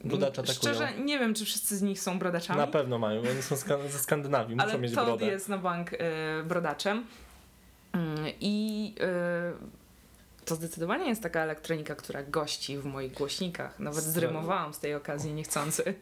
Brodacze 0.04 0.42
atakują. 0.42 0.74
Szczerze, 0.74 0.92
nie 1.04 1.18
wiem, 1.18 1.34
czy 1.34 1.44
wszyscy 1.44 1.76
z 1.76 1.82
nich 1.82 2.00
są 2.00 2.18
brodaczami. 2.18 2.58
Na 2.58 2.66
pewno 2.66 2.98
mają, 2.98 3.20
oni 3.20 3.42
są 3.42 3.56
ze 3.88 3.98
Skandynawii, 3.98 4.56
muszą 4.56 4.68
ale 4.68 4.78
mieć 4.78 4.94
brodę. 4.94 5.26
jest 5.26 5.48
na 5.48 5.58
bank 5.58 5.92
y, 5.92 5.98
brodaczem. 6.44 7.04
I 8.44 8.94
y, 10.42 10.44
to 10.44 10.54
zdecydowanie 10.54 11.08
jest 11.08 11.22
taka 11.22 11.40
elektronika, 11.40 11.94
która 11.94 12.22
gości 12.22 12.78
w 12.78 12.84
moich 12.84 13.12
głośnikach. 13.12 13.78
Nawet 13.80 14.04
zrymowałam 14.04 14.74
z 14.74 14.78
tej 14.78 14.94
okazji 14.94 15.34
niechcący. 15.34 15.94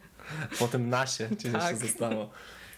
Po 0.59 0.67
tym 0.67 0.89
nasie 0.89 1.29
ci 1.37 1.51
Tak. 1.51 1.61
jeszcze 1.71 1.87
zostało. 1.87 2.29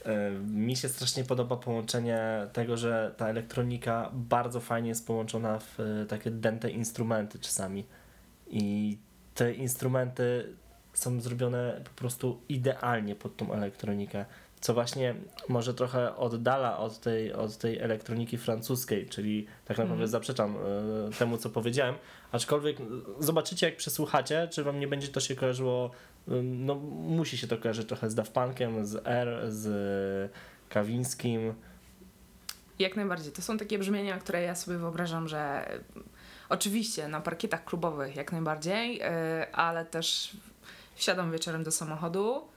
E, 0.06 0.32
Mi 0.32 0.76
się 0.76 0.90
strasznie 0.90 1.24
podoba 1.24 1.58
połączenie 1.58 2.48
tego, 2.54 2.78
że 2.78 3.14
ta 3.18 3.28
elektronika 3.28 4.10
bardzo 4.14 4.60
fajnie 4.60 4.90
jest 4.90 5.08
połączona 5.08 5.60
w 5.60 5.80
e, 5.80 6.06
takie 6.06 6.32
dęte 6.32 6.70
instrumenty 6.70 7.40
czasami. 7.40 7.86
I 8.48 8.98
te 9.36 9.54
instrumenty 9.54 10.54
są 10.94 11.22
zrobione 11.22 11.82
po 11.84 11.90
prostu 11.90 12.42
idealnie 12.50 13.16
pod 13.16 13.38
tą 13.38 13.54
elektronikę. 13.54 14.26
Co 14.64 14.74
właśnie 14.74 15.16
może 15.50 15.74
trochę 15.74 16.16
oddala 16.16 16.78
od 16.78 17.00
tej, 17.00 17.34
od 17.34 17.58
tej 17.58 17.80
elektroniki 17.80 18.38
francuskiej, 18.38 19.06
czyli 19.10 19.46
tak 19.66 19.78
naprawdę 19.78 19.94
Mhm. 19.94 20.10
zaprzeczam 20.10 20.56
e, 21.10 21.12
temu, 21.20 21.38
co 21.38 21.50
powiedziałem. 21.50 21.96
Aczkolwiek 22.32 22.80
e, 22.80 22.84
zobaczycie, 23.20 23.66
jak 23.66 23.78
przesłuchacie, 23.78 24.48
czy 24.52 24.64
wam 24.64 24.80
nie 24.80 24.88
będzie 24.88 25.08
to 25.08 25.20
się 25.20 25.36
kojarzyło 25.36 25.92
Ym, 26.32 26.66
No, 26.66 26.76
musi 26.76 27.38
się 27.38 27.48
to 27.48 27.58
kojarzyć 27.58 27.88
trochę 27.88 28.10
z 28.10 28.16
Daft 28.16 28.32
Punkiem, 28.34 28.86
z 28.86 29.02
R, 29.06 29.46
z 29.52 30.32
Kawińskim. 30.70 31.54
Jak 32.80 32.96
najbardziej. 32.96 33.32
To 33.34 33.42
są 33.42 33.58
takie 33.58 33.80
brzmienia, 33.80 34.18
które 34.18 34.42
ja 34.42 34.56
sobie 34.56 34.78
wyobrażam, 34.78 35.28
że 35.28 35.72
y, 35.76 36.04
oczywiście 36.50 37.08
na 37.08 37.22
parkietach 37.22 37.66
klubowych 37.66 38.16
jak 38.16 38.32
najbardziej, 38.32 39.02
y, 39.02 39.06
ale 39.52 39.86
też 39.86 40.38
wsiadam 40.96 41.32
wieczorem 41.32 41.64
do 41.64 41.72
samochodu 41.72 42.38
y, 42.38 42.53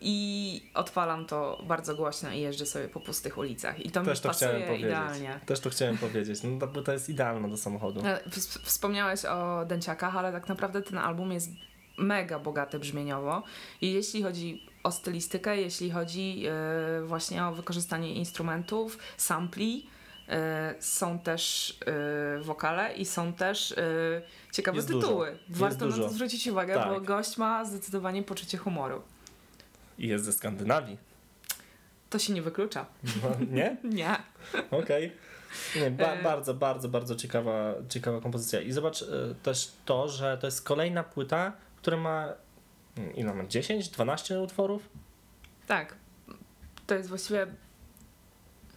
i 0.00 0.70
odpalam 0.74 1.26
to 1.26 1.62
bardzo 1.66 1.94
głośno 1.94 2.32
i 2.32 2.40
jeżdżę 2.40 2.66
sobie 2.66 2.88
po 2.88 3.00
pustych 3.00 3.38
ulicach. 3.38 3.80
I 3.80 3.90
to 3.90 4.02
Też 4.02 4.18
mi 4.18 4.22
to 4.22 4.28
pasuje 4.28 4.76
idealnie. 4.76 5.40
Też 5.46 5.60
to 5.60 5.70
chciałem 5.70 5.98
powiedzieć. 5.98 6.42
No, 6.42 6.58
ta 6.60 6.66
płyta 6.66 6.92
jest 6.92 7.08
idealna 7.08 7.48
do 7.48 7.56
samochodu. 7.56 8.00
E, 8.06 8.20
ws- 8.30 8.58
Wspomniałeś 8.64 9.24
o 9.24 9.64
dęciakach, 9.66 10.16
ale 10.16 10.32
tak 10.32 10.48
naprawdę 10.48 10.82
ten 10.82 10.98
album 10.98 11.32
jest 11.32 11.50
mega 11.98 12.38
bogaty 12.38 12.78
brzmieniowo. 12.78 13.42
I 13.80 13.92
jeśli 13.92 14.22
chodzi 14.22 14.62
o 14.82 14.90
stylistykę, 14.92 15.56
jeśli 15.60 15.90
chodzi 15.90 16.44
e, 16.46 17.06
właśnie 17.06 17.44
o 17.44 17.52
wykorzystanie 17.52 18.14
instrumentów, 18.14 18.98
sampli, 19.16 19.86
są 20.80 21.18
też 21.18 21.76
e, 21.86 22.42
wokale 22.42 22.94
i 22.94 23.04
są 23.04 23.32
też 23.32 23.72
e, 23.72 23.76
ciekawe 24.52 24.76
Jest 24.76 24.88
tytuły. 24.88 25.38
dużo. 25.48 25.60
Warto 25.60 25.86
na 25.86 25.96
to 25.96 26.08
zwrócić 26.08 26.46
uwagę, 26.46 26.74
Tak. 26.74 26.88
bo 26.88 27.00
gość 27.00 27.36
ma 27.36 27.64
zdecydowanie 27.64 28.22
poczucie 28.22 28.58
humoru. 28.58 29.02
I 29.98 30.08
jest 30.08 30.24
ze 30.24 30.32
Skandynawii. 30.32 30.98
To 32.10 32.18
się 32.18 32.32
nie 32.32 32.42
wyklucza. 32.42 32.86
No, 33.22 33.46
nie? 33.50 33.76
Nie. 33.94 34.16
Okej. 34.70 35.12
Nie, 35.76 35.90
ba- 35.90 36.16
bardzo, 36.22 36.54
bardzo, 36.54 36.88
bardzo 36.88 37.16
ciekawa, 37.16 37.74
ciekawa 37.88 38.20
kompozycja. 38.20 38.60
I 38.60 38.72
zobacz 38.72 39.04
też 39.42 39.72
to, 39.84 40.08
że 40.08 40.38
to 40.40 40.46
jest 40.46 40.62
kolejna 40.64 41.04
płyta, 41.04 41.52
która 41.76 41.96
ma 41.96 42.28
mm, 42.96 43.14
ile 43.16 43.34
ma? 43.34 43.46
10, 43.46 43.88
12 43.88 44.40
utworów? 44.40 44.88
Tak. 45.66 45.94
To 46.86 46.94
jest 46.94 47.08
właściwie... 47.08 47.46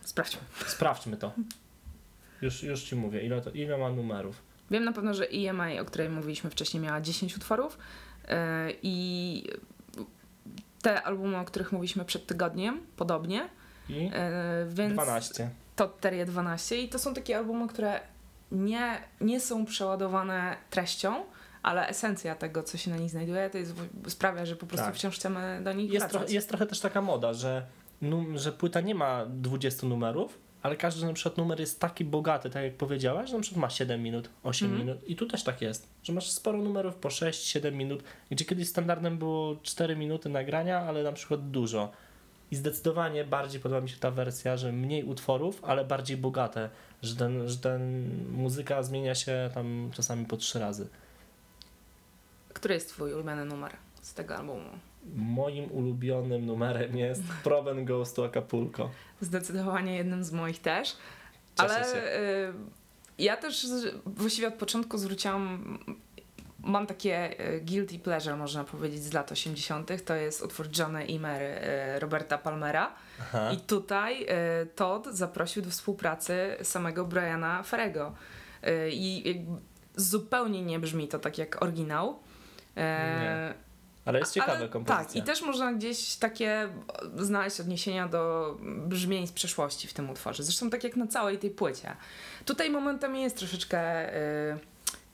Sprawdźmy. 0.08 0.42
Sprawdźmy 0.68 1.18
to. 1.18 1.32
Już, 2.42 2.64
już 2.64 2.84
ci 2.84 2.96
mówię, 2.96 3.22
ile, 3.22 3.42
to, 3.42 3.52
ile 3.52 3.78
ma 3.78 3.90
numerów. 3.90 4.42
Wiem 4.72 4.84
na 4.84 4.92
pewno, 4.92 5.14
że 5.14 5.28
EMI, 5.28 5.80
o 5.80 5.86
której 5.86 6.10
mówiliśmy 6.10 6.50
wcześniej, 6.50 6.84
miała 6.84 7.02
10 7.02 7.38
utworów 7.38 7.78
yy, 8.28 8.36
i 8.84 9.44
te 10.82 11.04
albumy, 11.04 11.38
o 11.38 11.46
których 11.46 11.72
mówiliśmy 11.72 12.06
przed 12.06 12.28
tygodniem, 12.28 12.82
podobnie, 12.96 13.50
I 13.90 14.04
yy, 14.04 14.12
więc 14.70 14.94
12. 14.94 15.50
to 15.76 15.88
Terie 15.88 16.26
12 16.26 16.82
i 16.82 16.90
to 16.90 17.00
są 17.00 17.14
takie 17.14 17.38
albumy, 17.38 17.68
które 17.68 18.00
nie, 18.52 19.02
nie 19.22 19.40
są 19.40 19.66
przeładowane 19.66 20.58
treścią, 20.70 21.26
ale 21.64 21.88
esencja 21.88 22.36
tego, 22.36 22.64
co 22.64 22.78
się 22.78 22.92
na 22.92 22.98
nich 22.98 23.10
znajduje, 23.10 23.50
to 23.50 23.58
jest, 23.58 23.74
sprawia, 24.08 24.46
że 24.46 24.56
po 24.56 24.66
prostu 24.66 24.86
Tak. 24.86 24.96
wciąż 24.96 25.16
chcemy 25.16 25.62
do 25.64 25.74
nich 25.74 25.92
Jest, 25.92 26.30
jest 26.30 26.50
trochę 26.50 26.66
też 26.66 26.80
taka 26.80 27.02
moda, 27.02 27.34
że, 27.34 27.66
że 28.36 28.52
płyta 28.52 28.82
nie 28.82 28.96
ma 28.96 29.26
20 29.26 29.88
numerów, 29.88 30.40
ale 30.62 30.76
każdy 30.76 31.06
na 31.06 31.14
przykład 31.14 31.38
numer 31.38 31.60
jest 31.60 31.80
taki 31.80 32.06
bogaty, 32.06 32.50
tak 32.50 32.64
jak 32.64 32.74
powiedziałaś, 32.76 33.30
że 33.30 33.36
na 33.36 33.42
przykład 33.42 33.62
ma 33.62 33.70
7 33.70 34.04
minut, 34.04 34.30
8 34.44 34.68
Mhm. 34.70 34.88
minut 34.88 35.10
i 35.10 35.16
tu 35.16 35.26
też 35.26 35.44
tak 35.44 35.62
jest, 35.62 35.90
że 36.04 36.14
masz 36.14 36.30
sporo 36.32 36.58
numerów 36.58 36.96
po 36.96 37.10
6-7 37.10 37.72
minut, 37.72 38.04
gdzie 38.30 38.46
kiedyś 38.46 38.70
standardem 38.70 39.18
było 39.18 39.56
4 39.64 39.96
minuty 39.96 40.30
nagrania, 40.30 40.80
ale 40.80 41.04
na 41.04 41.12
przykład 41.12 41.52
dużo. 41.52 41.92
I 42.52 42.56
zdecydowanie 42.56 43.24
bardziej 43.24 43.62
podoba 43.62 43.82
mi 43.82 43.90
się 43.90 43.98
ta 43.98 44.12
wersja, 44.12 44.58
że 44.58 44.72
mniej 44.72 45.04
utworów, 45.04 45.64
ale 45.64 45.86
bardziej 45.86 46.18
bogate, 46.18 46.70
że 47.02 47.16
ten, 47.16 47.50
że 47.50 47.58
ten 47.58 48.10
muzyka 48.32 48.84
zmienia 48.84 49.16
się 49.16 49.50
tam 49.54 49.92
czasami 49.94 50.26
po 50.26 50.38
trzy 50.38 50.60
razy. 50.60 50.88
Który 52.54 52.74
jest 52.74 52.90
twój 52.90 53.14
ulubiony 53.14 53.46
numer 53.46 53.72
z 54.08 54.14
tego 54.14 54.36
albumu? 54.36 54.70
Moim 55.16 55.72
ulubionym 55.72 56.46
numerem 56.46 56.98
jest 56.98 57.24
Proben 57.44 57.86
Goes 57.86 58.14
to 58.14 58.26
Acapulco. 58.26 58.90
Zdecydowanie 59.22 59.96
jednym 59.96 60.24
z 60.24 60.32
moich 60.32 60.62
też. 60.62 60.98
Cieszę 61.56 61.76
ale 61.76 62.18
y, 62.50 62.54
ja 63.18 63.38
też 63.38 63.68
właściwie 64.06 64.48
od 64.48 64.54
początku 64.54 64.98
zwróciłam 64.98 65.78
mam 66.60 66.88
takie 66.88 67.40
e, 67.40 67.60
guilty 67.60 68.00
pleasure, 68.00 68.36
można 68.36 68.64
powiedzieć, 68.64 69.04
z 69.04 69.14
lat 69.14 69.32
80. 69.32 70.06
To 70.06 70.16
jest 70.16 70.44
utwór 70.44 70.68
Johnny 70.80 71.06
Imer 71.06 71.42
e, 71.42 72.00
Roberta 72.00 72.38
Palmera. 72.38 72.96
Aha. 73.22 73.52
I 73.52 73.58
tutaj 73.58 74.26
e, 74.28 74.66
Todd 74.66 75.08
zaprosił 75.12 75.62
do 75.62 75.70
współpracy 75.70 76.58
samego 76.62 77.06
Briana 77.06 77.64
Ferrego. 77.64 78.14
E, 78.64 78.90
I 78.90 79.46
zupełnie 79.96 80.62
nie 80.62 80.80
brzmi 80.80 81.08
to 81.08 81.20
tak 81.20 81.38
jak 81.38 81.62
oryginał. 81.62 82.20
E, 82.78 83.54
Ale 84.08 84.20
jest 84.20 84.34
ciekawa 84.34 84.54
ale 84.58 84.70
kompozycja. 84.70 85.06
Tak, 85.06 85.16
i 85.16 85.22
też 85.22 85.42
można 85.42 85.74
gdzieś 85.74 86.16
takie 86.16 86.70
znaleźć 87.18 87.60
odniesienia 87.60 88.08
do 88.08 88.56
brzmień 88.62 89.28
z 89.28 89.32
przeszłości 89.32 89.88
w 89.88 89.94
tym 89.94 90.10
utworze. 90.10 90.44
Zresztą 90.44 90.70
tak 90.70 90.84
jak 90.84 90.96
na 90.96 91.08
całej 91.08 91.38
tej 91.38 91.50
płycie. 91.50 91.96
Tutaj 92.46 92.70
momentami 92.70 93.22
jest 93.22 93.38
troszeczkę 93.38 94.14
y, 94.54 94.60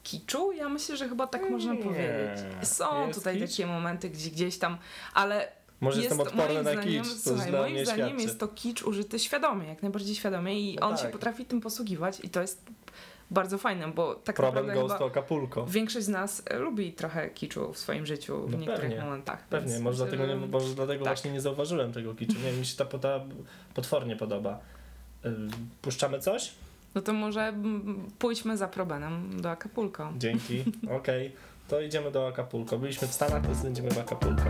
kiczu, 0.03 0.51
ja 0.51 0.69
myślę, 0.69 0.97
że 0.97 1.09
chyba 1.09 1.27
tak 1.27 1.49
można 1.49 1.73
Nie. 1.73 1.83
powiedzieć. 1.83 2.39
Są 2.63 3.11
tutaj 3.13 3.39
kicz? 3.39 3.51
takie 3.51 3.65
momenty, 3.67 4.09
gdzie 4.09 4.29
gdzieś 4.31 4.57
tam, 4.57 4.77
ale 5.13 5.47
Może 5.81 6.01
jest, 6.01 6.09
jestem 6.09 6.27
odporny 6.27 6.53
moim 6.53 6.65
na 6.65 6.71
zdaniem, 6.71 7.03
kicz, 7.03 7.13
Słuchaj, 7.13 7.51
moim 7.51 7.85
zdaniem 7.85 8.07
świadczy. 8.07 8.23
jest 8.23 8.39
to 8.39 8.47
kicz 8.47 8.83
użyty 8.83 9.19
świadomie, 9.19 9.67
jak 9.67 9.81
najbardziej 9.83 10.15
świadomie 10.15 10.59
i 10.71 10.75
No 10.81 10.87
on 10.87 10.97
się 10.97 11.03
tak. 11.03 11.11
potrafi 11.11 11.45
tym 11.45 11.61
posługiwać 11.61 12.19
i 12.23 12.29
to 12.29 12.41
jest 12.41 12.65
bardzo 13.31 13.57
fajne, 13.57 13.87
bo 13.87 14.15
tak 14.15 14.35
Problem 14.35 14.67
naprawdę 14.67 14.95
Ghost 14.97 15.01
Acapulco. 15.17 15.65
większość 15.65 16.05
z 16.05 16.09
nas 16.09 16.43
e, 16.45 16.57
lubi 16.59 16.93
trochę 16.93 17.29
kiczu 17.29 17.73
w 17.73 17.77
swoim 17.77 18.05
życiu 18.05 18.47
w 18.47 18.51
No 18.51 18.57
niektórych 18.57 18.81
pewnie, 18.81 19.01
momentach. 19.05 19.47
Pewnie, 19.47 19.79
może 19.79 20.05
myślę, 20.05 20.17
dlatego, 20.17 20.33
nie, 20.35 20.41
że- 20.41 20.47
może 20.47 20.75
dlatego 20.75 21.05
tak. 21.05 21.13
właśnie 21.13 21.31
nie 21.31 21.41
zauważyłem 21.41 21.93
tego 21.93 22.15
kiczu. 22.15 22.35
Nie, 22.45 22.51
mi 22.51 22.65
się 22.65 22.77
ta 22.77 22.85
płyta 22.85 23.19
potwornie 23.73 24.15
podoba. 24.15 24.59
Y, 25.25 25.29
Puszczamy 25.81 26.19
coś? 26.19 26.51
No 26.95 27.01
to 27.01 27.13
może 27.13 27.53
pójdźmy 28.19 28.57
za 28.57 28.67
probenem 28.67 29.41
do 29.41 29.49
Acapulco. 29.51 30.13
Dzięki. 30.17 30.63
Okej. 30.99 31.31
To 31.67 31.81
idziemy 31.81 32.11
do 32.11 32.27
Acapulco. 32.27 32.77
Byliśmy 32.77 33.07
w 33.07 33.13
Stanach, 33.13 33.41
teraz 33.41 33.63
będziemy 33.63 33.91
w 33.91 33.97
Acapulco. 33.99 34.43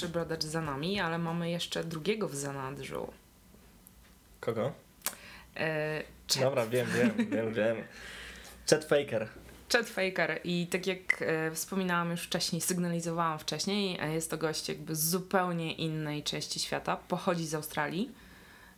Pierwszy 0.00 0.12
brodacz 0.12 0.44
za 0.44 0.60
nami, 0.60 1.00
ale 1.00 1.18
mamy 1.18 1.50
jeszcze 1.50 1.84
drugiego 1.84 2.28
w 2.28 2.34
zanadrzu. 2.34 3.12
Kogo? 4.40 4.72
E, 5.56 6.02
Chet, 6.28 6.42
Dobra, 6.42 6.66
wiem, 6.66 6.86
wiem, 6.94 7.30
wiem, 7.30 7.54
wiem. 7.58 7.76
Chet 8.70 8.84
Faker. 8.84 9.28
Chet 9.72 9.88
Faker 9.88 10.40
i 10.44 10.66
tak 10.66 10.86
jak 10.86 11.22
e, 11.22 11.50
wspominałam 11.50 12.10
już 12.10 12.22
wcześniej, 12.22 12.60
sygnalizowałam 12.60 13.38
wcześniej, 13.38 13.98
e, 14.00 14.14
jest 14.14 14.30
to 14.30 14.38
gość 14.38 14.68
jakby 14.68 14.94
z 14.96 15.10
zupełnie 15.10 15.72
innej 15.72 16.22
części 16.22 16.60
świata, 16.60 16.96
pochodzi 16.96 17.46
z 17.46 17.54
Australii 17.54 18.10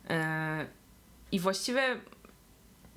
e, 0.09 0.65
i 1.31 1.39
właściwie 1.39 1.99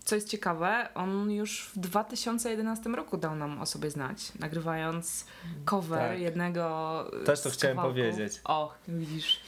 co 0.07 0.15
jest 0.15 0.29
ciekawe, 0.29 0.89
on 0.95 1.31
już 1.31 1.71
w 1.75 1.79
2011 1.79 2.91
roku 2.91 3.17
dał 3.17 3.35
nam 3.37 3.61
o 3.61 3.67
sobie 3.67 3.91
znać, 3.91 4.33
nagrywając 4.39 5.27
cover 5.65 6.11
Tak. 6.11 6.21
jednego 6.21 7.05
e, 7.23 7.25
Też 7.25 7.41
to 7.41 7.51
z 7.51 7.55
chciałem 7.55 7.77
kawałków. 7.77 8.01
powiedzieć. 8.03 8.41
O, 8.45 8.75
widzisz. 8.89 9.41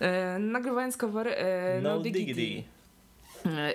E, 0.00 0.38
nagrywając 0.38 0.96
cover 0.96 1.28
e, 1.28 1.80
No, 1.82 1.96
No, 1.96 2.00
Diggity. 2.00 2.34
diggity. 2.34 2.68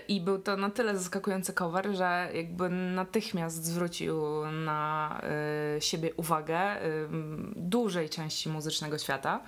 I 0.08 0.22
był 0.22 0.40
to 0.40 0.58
na 0.58 0.70
tyle 0.70 0.98
zaskakujący 0.98 1.54
cover, 1.54 1.96
że 1.96 2.30
jakby 2.34 2.70
natychmiast 2.70 3.64
zwrócił 3.66 4.22
na 4.66 5.22
y, 5.78 5.82
siebie 5.82 6.14
uwagę 6.14 6.86
y, 6.86 7.08
dużej 7.56 8.10
części 8.10 8.50
muzycznego 8.50 8.98
świata. 8.98 9.42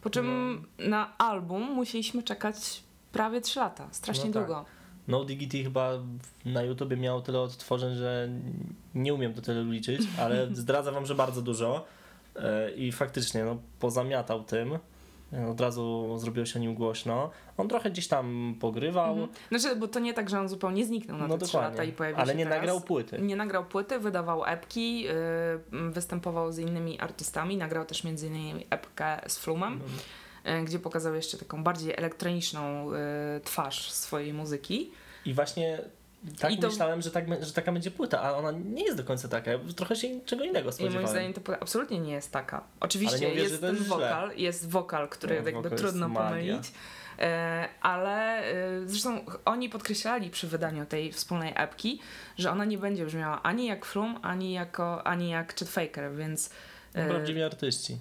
Po 0.00 0.10
czym 0.10 0.26
No. 0.78 0.88
na 0.88 1.18
album 1.18 1.62
musieliśmy 1.62 2.22
czekać 2.22 2.82
prawie 3.12 3.40
3 3.40 3.60
lata. 3.60 3.88
Strasznie 3.90 4.24
No 4.26 4.32
tak. 4.34 4.46
długo. 4.46 4.64
No 5.10 5.24
Diggity 5.24 5.62
chyba 5.62 5.90
na 6.44 6.62
YouTubie 6.62 6.96
miało 6.96 7.20
tyle 7.20 7.40
odtworzeń, 7.40 7.94
że 7.96 8.28
nie 8.94 9.14
umiem 9.14 9.32
do 9.32 9.42
tyle 9.42 9.64
liczyć, 9.64 10.00
ale 10.18 10.48
zdradzę 10.52 10.92
wam, 10.92 11.06
że 11.06 11.14
bardzo 11.14 11.42
dużo. 11.42 11.84
E, 12.36 12.70
I 12.70 12.92
faktycznie, 12.92 13.44
no, 13.44 13.56
pozamiatał 13.80 14.44
tym. 14.44 14.78
E, 15.32 15.46
Od 15.48 15.60
razu 15.60 16.14
zrobiło 16.18 16.46
się 16.46 16.58
o 16.58 16.62
nim 16.62 16.74
głośno. 16.74 17.30
On 17.56 17.68
trochę 17.68 17.90
gdzieś 17.90 18.08
tam 18.08 18.54
pogrywał, 18.60 19.10
Mhm. 19.12 19.28
Znaczy, 19.48 19.76
bo 19.76 19.88
to 19.88 20.00
nie 20.00 20.14
tak, 20.14 20.30
że 20.30 20.40
on 20.40 20.48
zupełnie 20.48 20.86
zniknął 20.86 21.18
na 21.18 21.26
no 21.26 21.38
te 21.38 21.44
3 21.44 21.52
dokładnie, 21.52 21.70
lata 21.78 21.84
i 21.84 21.92
pojawił 21.92 22.20
ale 22.20 22.32
się 22.32 22.38
nie 22.38 22.44
teraz. 22.44 22.58
nagrał 22.58 22.80
płyty. 22.80 23.18
Nie 23.22 23.36
nagrał 23.36 23.64
płyty, 23.64 23.98
wydawał 23.98 24.44
epki, 24.44 25.06
y, 25.08 25.90
występował 25.90 26.52
z 26.52 26.58
innymi 26.58 27.00
artystami, 27.00 27.56
nagrał 27.56 27.84
też 27.84 28.04
między 28.04 28.26
innymi 28.26 28.66
epkę 28.70 29.20
z 29.28 29.38
Flumem. 29.38 29.72
Mhm. 29.72 29.90
e, 30.44 30.64
gdzie 30.64 30.78
pokazał 30.78 31.14
jeszcze 31.14 31.38
taką 31.38 31.64
bardziej 31.64 31.92
elektroniczną 31.96 32.92
e, 32.94 33.40
twarz 33.44 33.90
swojej 33.92 34.32
muzyki. 34.34 34.90
I 35.24 35.34
właśnie 35.34 35.78
tak 36.40 36.52
I 36.52 36.58
to- 36.58 36.68
myślałem, 36.68 37.02
że, 37.02 37.10
tak, 37.10 37.44
że 37.44 37.52
taka 37.52 37.72
będzie 37.72 37.90
płyta, 37.90 38.22
a 38.22 38.32
ona 38.32 38.50
nie 38.50 38.84
jest 38.84 38.96
do 38.96 39.04
końca 39.04 39.28
taka. 39.28 39.50
Trochę 39.76 39.96
się 39.96 40.08
czego 40.26 40.44
innego 40.44 40.60
I 40.60 40.62
moim 40.64 40.72
spodziewałem. 40.74 41.08
zdaniem 41.08 41.32
to 41.32 41.40
płyta 41.40 41.60
absolutnie 41.60 41.98
nie 41.98 42.12
jest 42.12 42.32
taka. 42.32 42.64
Oczywiście 42.80 43.28
mówię, 43.28 43.42
jest 43.42 43.60
ten 43.60 43.74
jest 43.74 43.86
źle. 43.86 43.96
wokal, 43.96 44.36
jest 44.36 44.70
wokal, 44.70 45.08
który 45.08 45.40
No, 45.40 45.46
jakby 45.46 45.62
wokal 45.62 45.78
trudno 45.78 46.10
pomylić. 46.10 46.72
E, 47.18 47.68
ale 47.80 48.44
e, 48.44 48.88
zresztą 48.88 49.20
oni 49.44 49.68
podkreślali 49.68 50.30
przy 50.30 50.46
wydaniu 50.48 50.86
tej 50.86 51.12
wspólnej 51.12 51.52
epki, 51.56 52.00
że 52.38 52.50
ona 52.50 52.64
nie 52.64 52.78
będzie 52.78 53.06
brzmiała 53.06 53.42
ani 53.42 53.66
jak 53.66 53.84
Flum, 53.86 54.18
ani, 54.22 54.52
jako, 54.52 55.06
ani 55.06 55.30
jak 55.30 55.58
Chet 55.58 55.68
Faker, 55.68 56.14
więc 56.16 56.50
No, 56.94 57.00
e, 57.00 57.08
Prawdziwi 57.08 57.42
artyści. 57.42 57.98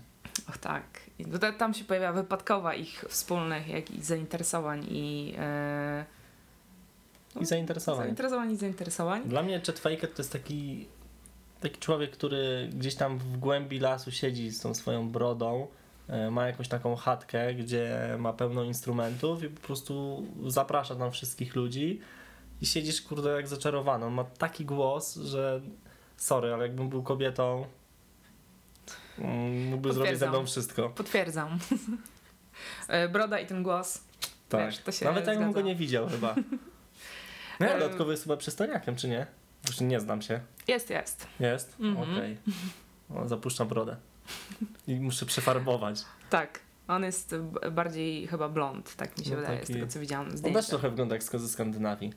Och 0.49 0.57
tak. 0.57 0.83
I 1.19 1.25
Tam 1.57 1.73
się 1.73 1.83
pojawia 1.83 2.13
wypadkowa 2.13 2.73
ich 2.73 3.05
wspólnych 3.09 3.67
jakichś 3.67 3.99
zainteresowań 4.05 4.85
i 4.89 5.35
e, 5.37 6.05
I 7.39 7.45
zainteresowań. 7.45 8.05
zainteresowań 8.05 8.51
i 8.51 8.55
zainteresowań. 8.55 9.23
Dla 9.25 9.43
mnie 9.43 9.61
Chet 9.65 9.79
Faker 9.79 10.09
to 10.09 10.21
jest 10.21 10.33
taki, 10.33 10.87
taki 11.59 11.79
człowiek, 11.79 12.11
który 12.11 12.69
gdzieś 12.73 12.95
tam 12.95 13.17
w 13.17 13.37
głębi 13.37 13.79
lasu 13.79 14.11
siedzi 14.11 14.49
z 14.49 14.61
tą 14.61 14.73
swoją 14.73 15.09
brodą, 15.09 15.67
e, 16.07 16.31
ma 16.31 16.47
jakąś 16.47 16.67
taką 16.67 16.95
chatkę, 16.95 17.53
gdzie 17.53 18.15
ma 18.19 18.33
pełno 18.33 18.63
instrumentów 18.63 19.43
i 19.43 19.49
po 19.49 19.61
prostu 19.61 20.23
zaprasza 20.47 20.95
tam 20.95 21.11
wszystkich 21.11 21.55
ludzi 21.55 21.99
i 22.61 22.65
siedzisz 22.65 23.01
kurde 23.01 23.29
jak 23.29 23.47
zaczarowany. 23.47 24.05
On 24.05 24.13
ma 24.13 24.23
taki 24.23 24.65
głos, 24.65 25.15
że 25.15 25.61
sorry, 26.17 26.53
ale 26.53 26.67
jakbym 26.67 26.89
był 26.89 27.03
kobietą 27.03 27.65
mm, 29.19 29.67
mógłby 29.67 29.93
zrobić 29.93 30.17
ze 30.17 30.29
mną 30.29 30.45
wszystko. 30.45 30.89
Potwierdzam. 30.89 31.49
E, 32.87 33.09
Broda 33.09 33.39
i 33.39 33.45
ten 33.45 33.63
głos. 33.63 34.03
Tak. 34.49 34.65
Wiesz, 34.65 34.77
to 34.77 34.91
się 34.91 35.05
Nawet 35.05 35.27
jakbym 35.27 35.51
go 35.51 35.61
nie 35.61 35.75
widział 35.75 36.07
chyba. 36.07 36.35
No, 37.59 37.65
E, 37.65 37.79
dodatkowo 37.79 38.11
jest 38.11 38.23
chyba 38.23 38.37
przystojniakiem, 38.37 38.95
czy 38.95 39.07
nie? 39.07 39.27
Już 39.67 39.79
nie 39.81 39.99
znam 39.99 40.21
się. 40.21 40.39
Jest, 40.67 40.89
jest. 40.89 41.27
Jest? 41.39 41.75
Mhm. 41.79 42.11
Okej. 42.13 42.37
O, 43.15 43.27
Zapuszczam 43.27 43.67
brodę. 43.67 43.95
I 44.87 44.95
muszę 44.95 45.25
przefarbować. 45.25 46.01
Tak. 46.29 46.59
On 46.87 47.03
jest 47.03 47.35
bardziej 47.71 48.27
chyba 48.27 48.49
blond, 48.49 48.95
tak 48.95 49.17
mi 49.17 49.25
się 49.25 49.31
No 49.31 49.37
wydaje, 49.37 49.57
z 49.57 49.61
taki- 49.61 49.73
tego 49.73 49.87
co 49.87 49.99
widziałam 49.99 50.27
On 50.43 50.53
też 50.53 50.67
trochę 50.67 50.89
wygląda 50.89 51.15
jak 51.15 51.23
z 51.23 51.31
ze 51.31 51.49
Skandynawii. 51.49 52.13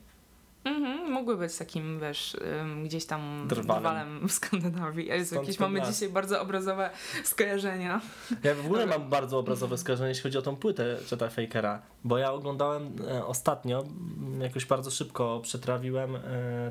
Mhm, 0.65 1.11
mógłby 1.11 1.37
być 1.37 1.57
takim, 1.57 1.99
wiesz, 1.99 2.37
gdzieś 2.85 3.05
tam 3.05 3.45
Drwalem. 3.47 3.81
drwalem 3.83 4.27
w 4.27 4.31
Skandynawii. 4.31 5.07
Jezu, 5.07 5.25
Stąd 5.25 5.47
jakieś 5.47 5.59
mamy 5.59 5.79
las. 5.79 5.93
dzisiaj 5.93 6.09
bardzo 6.09 6.41
obrazowe 6.41 6.89
skojarzenia. 7.23 8.01
Ja 8.43 8.55
w 8.55 8.65
ogóle 8.65 8.85
mam 8.85 9.09
bardzo 9.09 9.39
obrazowe 9.39 9.77
skojarzenie, 9.77 10.09
jeśli 10.09 10.23
chodzi 10.23 10.37
o 10.37 10.41
tą 10.41 10.55
płytę 10.55 10.97
Cheta 11.09 11.29
Fakera, 11.29 11.81
bo 12.03 12.17
ja 12.17 12.31
oglądałem 12.31 12.91
e, 13.11 13.25
ostatnio, 13.25 13.79
m, 13.83 14.41
jakoś 14.41 14.65
bardzo 14.65 14.91
szybko 14.91 15.39
przetrawiłem 15.43 16.15
e, 16.15 16.19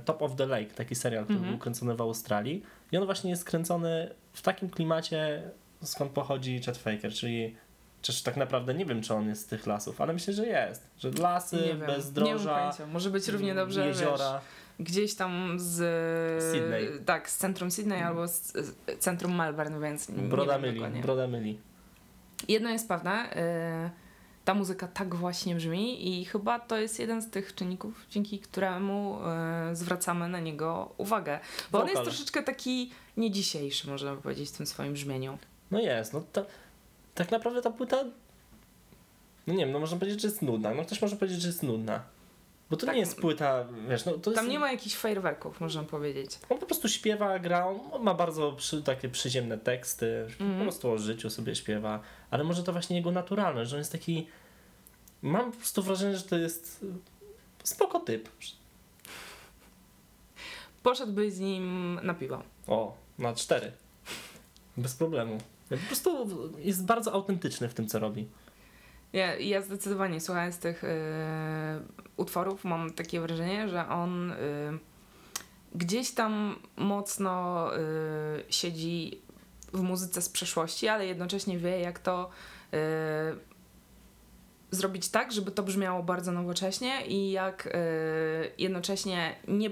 Top 0.04 0.22
of 0.22 0.36
the 0.36 0.46
Lake, 0.46 0.66
taki 0.74 0.94
serial, 0.94 1.24
który 1.24 1.36
Mhm. 1.38 1.54
był 1.54 1.62
kręcony 1.62 1.94
w 1.96 2.00
Australii 2.00 2.62
i 2.92 2.96
on 2.96 3.04
właśnie 3.04 3.30
jest 3.30 3.44
kręcony 3.44 4.14
w 4.32 4.42
takim 4.42 4.70
klimacie, 4.70 5.50
skąd 5.82 6.12
pochodzi 6.12 6.60
Chet 6.62 6.78
Faker, 6.78 7.12
czyli 7.12 7.56
Przecież 8.02 8.22
tak 8.22 8.36
naprawdę 8.36 8.74
nie 8.74 8.86
wiem, 8.86 9.02
czy 9.02 9.14
on 9.14 9.28
jest 9.28 9.42
z 9.42 9.46
tych 9.46 9.66
lasów, 9.66 10.00
ale 10.00 10.12
myślę, 10.12 10.34
że 10.34 10.46
jest. 10.46 10.86
Że 10.98 11.10
lasy, 11.10 11.56
nie 11.56 11.62
wiem, 11.62 11.78
bezdroża. 11.78 12.72
Może 12.92 13.10
być 13.10 13.28
równie 13.28 13.54
dobrze, 13.54 13.86
jeziora. 13.86 14.40
Wiesz, 14.78 14.86
gdzieś 14.86 15.14
tam 15.14 15.56
z... 15.60 15.74
Sydney. 16.52 17.04
Tak, 17.04 17.30
z 17.30 17.36
centrum 17.36 17.70
Sydney 17.70 18.02
albo 18.02 18.28
z, 18.28 18.52
z 18.52 18.74
centrum 18.98 19.34
Melbourne, 19.34 19.80
więc 19.80 20.08
nie 20.08 20.22
Broda 20.22 20.58
myli, 20.58 20.74
dokładnie. 20.74 21.02
broda 21.02 21.26
myli. 21.26 21.58
Jedno 22.48 22.70
jest 22.70 22.88
pewne, 22.88 23.36
y, 23.86 23.90
ta 24.44 24.54
muzyka 24.54 24.88
tak 24.88 25.14
właśnie 25.14 25.54
brzmi 25.54 26.20
i 26.20 26.24
chyba 26.24 26.60
to 26.60 26.76
jest 26.76 26.98
jeden 26.98 27.22
z 27.22 27.30
tych 27.30 27.54
czynników, 27.54 28.06
dzięki 28.10 28.38
któremu 28.38 29.18
y, 29.72 29.76
zwracamy 29.76 30.28
na 30.28 30.40
niego 30.40 30.94
uwagę. 30.98 31.38
Bo 31.70 31.78
on 31.78 31.84
jest 31.84 31.98
Wokal. 31.98 32.12
troszeczkę 32.12 32.42
taki 32.42 32.90
nie 33.16 33.30
dzisiejszy, 33.30 33.90
można 33.90 34.14
by 34.16 34.22
powiedzieć, 34.22 34.48
w 34.48 34.56
tym 34.56 34.66
swoim 34.66 34.92
brzmieniu. 34.92 35.38
No 35.70 35.80
jest, 35.80 36.12
no 36.12 36.22
to, 36.32 36.46
tak 37.14 37.30
naprawdę 37.30 37.62
ta 37.62 37.70
płyta, 37.70 38.04
no 39.46 39.54
nie 39.54 39.64
wiem, 39.64 39.72
no 39.72 39.78
można 39.78 39.96
powiedzieć, 39.98 40.20
że 40.22 40.28
jest 40.28 40.42
nudna, 40.42 40.74
no 40.74 40.84
ktoś 40.84 41.02
może 41.02 41.16
powiedzieć, 41.16 41.40
że 41.42 41.48
jest 41.48 41.62
nudna. 41.62 42.02
Bo 42.70 42.76
to 42.76 42.86
Tak. 42.86 42.94
nie 42.94 43.00
jest 43.00 43.16
płyta, 43.20 43.64
wiesz, 43.88 44.04
no 44.04 44.12
to 44.12 44.30
jest, 44.30 44.40
Tam 44.42 44.48
nie 44.50 44.58
ma 44.58 44.72
jakichś 44.72 44.96
fajerwerków, 44.96 45.60
można 45.60 45.82
powiedzieć. 45.82 46.38
on 46.48 46.58
po 46.58 46.66
prostu 46.66 46.88
śpiewa, 46.88 47.38
gra, 47.38 47.66
on 47.92 48.02
ma 48.02 48.14
bardzo 48.14 48.52
przy, 48.52 48.82
takie 48.82 49.08
przyziemne 49.08 49.58
teksty, 49.58 50.20
Mhm. 50.40 50.58
po 50.58 50.62
prostu 50.62 50.90
o 50.90 50.98
życiu 50.98 51.30
sobie 51.30 51.54
śpiewa, 51.54 52.00
ale 52.30 52.44
może 52.44 52.62
to 52.62 52.72
właśnie 52.72 52.96
jego 52.96 53.10
naturalność, 53.10 53.70
że 53.70 53.76
on 53.76 53.80
jest 53.80 53.92
taki, 53.92 54.26
mam 55.22 55.52
po 55.52 55.56
prostu 55.58 55.82
wrażenie, 55.82 56.16
że 56.16 56.22
to 56.22 56.38
jest 56.38 56.84
spoko 57.64 58.00
typ. 58.00 58.28
Poszedłbyś 60.82 61.32
z 61.32 61.38
nim 61.40 62.00
na 62.02 62.14
piwo. 62.14 62.42
O, 62.66 62.94
na 63.18 63.34
cztery. 63.34 63.72
Bez 64.76 64.94
problemu. 64.94 65.38
Po 65.76 65.86
prostu 65.86 66.28
jest 66.58 66.84
bardzo 66.84 67.12
autentyczny 67.12 67.68
w 67.68 67.74
tym, 67.74 67.86
co 67.88 67.98
robi. 67.98 68.28
Ja, 69.12 69.36
ja 69.36 69.62
zdecydowanie 69.62 70.20
słuchając 70.20 70.58
tych 70.58 70.84
y, 70.84 70.88
utworów 72.16 72.64
mam 72.64 72.92
takie 72.92 73.20
wrażenie, 73.20 73.68
że 73.68 73.88
on 73.88 74.30
y, 74.30 74.36
gdzieś 75.74 76.10
tam 76.10 76.56
mocno 76.76 77.68
y, 77.76 77.80
siedzi 78.48 79.20
w 79.72 79.80
muzyce 79.80 80.22
z 80.22 80.28
przeszłości, 80.28 80.88
ale 80.88 81.06
jednocześnie 81.06 81.58
wie 81.58 81.80
jak 81.80 81.98
to 81.98 82.30
y, 82.74 82.76
zrobić 84.70 85.08
tak, 85.08 85.32
żeby 85.32 85.50
to 85.50 85.62
brzmiało 85.62 86.02
bardzo 86.02 86.32
nowocześnie 86.32 87.06
i 87.06 87.30
jak 87.30 87.66
y, 87.66 87.70
jednocześnie 88.58 89.36
nie, 89.48 89.70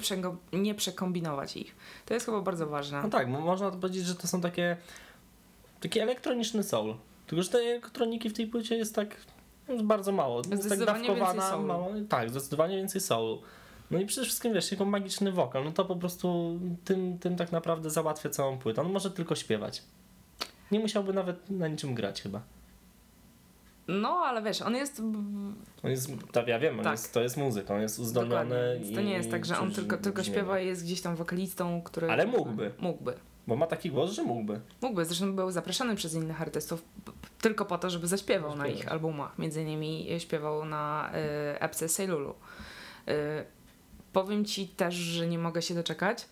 nie 0.52 0.74
przekombinować 0.74 1.56
ich. 1.56 1.76
To 2.06 2.14
jest 2.14 2.26
chyba 2.26 2.40
bardzo 2.40 2.66
ważne. 2.66 3.02
No 3.02 3.08
tak, 3.08 3.28
mo- 3.28 3.40
można 3.40 3.70
powiedzieć, 3.70 4.04
że 4.04 4.14
to 4.14 4.26
są 4.26 4.40
takie 4.40 4.76
taki 5.80 6.00
elektroniczny 6.00 6.62
soul. 6.62 6.94
Tylko, 7.26 7.42
że 7.42 7.48
tej 7.48 7.70
elektroniki 7.70 8.30
w 8.30 8.32
tej 8.32 8.46
płycie 8.46 8.76
jest 8.76 8.94
tak 8.94 9.16
no, 9.68 9.82
bardzo 9.84 10.12
mało. 10.12 10.42
Jest 10.50 10.68
tak 10.68 10.84
dawkowana, 10.84 11.58
mało, 11.58 11.90
tak, 12.08 12.30
zdecydowanie 12.30 12.76
więcej 12.76 13.00
soulu. 13.00 13.42
No 13.90 14.00
i 14.00 14.06
przede 14.06 14.24
wszystkim, 14.24 14.54
wiesz, 14.54 14.70
jego 14.70 14.84
magiczny 14.84 15.32
wokal, 15.32 15.64
no 15.64 15.72
to 15.72 15.84
po 15.84 15.96
prostu 15.96 16.58
tym, 16.84 17.18
tym 17.18 17.36
tak 17.36 17.52
naprawdę 17.52 17.90
załatwia 17.90 18.30
całą 18.30 18.58
płytę. 18.58 18.82
On 18.82 18.92
może 18.92 19.10
tylko 19.10 19.34
śpiewać. 19.34 19.82
Nie 20.70 20.80
musiałby 20.80 21.12
nawet 21.12 21.50
na 21.50 21.68
niczym 21.68 21.94
grać 21.94 22.22
chyba. 22.22 22.42
No, 23.88 24.08
ale 24.08 24.42
wiesz, 24.42 24.62
on 24.62 24.74
jest 24.74 25.02
On 25.82 25.90
jest, 25.90 26.10
tak, 26.32 26.48
ja 26.48 26.58
wiem, 26.58 26.78
Tak. 26.82 26.92
jest, 26.92 27.14
to 27.14 27.22
jest 27.22 27.36
muzyka, 27.36 27.74
on 27.74 27.80
jest 27.80 27.98
uzdolniony. 27.98 28.74
Dokładnie. 28.74 28.96
To 28.96 29.00
nie 29.00 29.12
jest 29.12 29.30
tak, 29.30 29.46
że 29.46 29.58
on 29.58 29.72
tylko, 29.72 29.96
tylko 29.96 30.24
śpiewa 30.24 30.60
i 30.60 30.66
jest 30.66 30.84
gdzieś 30.84 31.00
tam 31.00 31.16
wokalistą, 31.16 31.82
który... 31.82 32.10
Ale 32.10 32.26
mógłby. 32.26 32.72
Mógłby. 32.78 33.14
Bo 33.50 33.56
ma 33.56 33.66
taki 33.66 33.90
głos, 33.90 34.10
że 34.10 34.22
mógłby. 34.22 34.60
Mógłby, 34.80 35.04
zresztą 35.04 35.36
był 35.36 35.50
zapraszany 35.50 35.96
przez 35.96 36.14
innych 36.14 36.42
artystów 36.42 36.84
tylko 37.40 37.64
po 37.64 37.78
to, 37.78 37.90
żeby 37.90 38.06
zaśpiewał 38.06 38.56
na 38.56 38.66
ich 38.66 38.88
albumach. 38.88 39.38
Między 39.38 39.62
innymi 39.62 40.08
śpiewał 40.18 40.64
na 40.64 41.10
y, 41.54 41.60
epce 41.60 41.88
Seilulu. 41.88 42.34
Y, 43.08 43.14
powiem 44.12 44.44
ci 44.44 44.68
też, 44.68 44.94
że 44.94 45.26
nie 45.26 45.38
mogę 45.38 45.62
się 45.62 45.74
doczekać, 45.74 46.26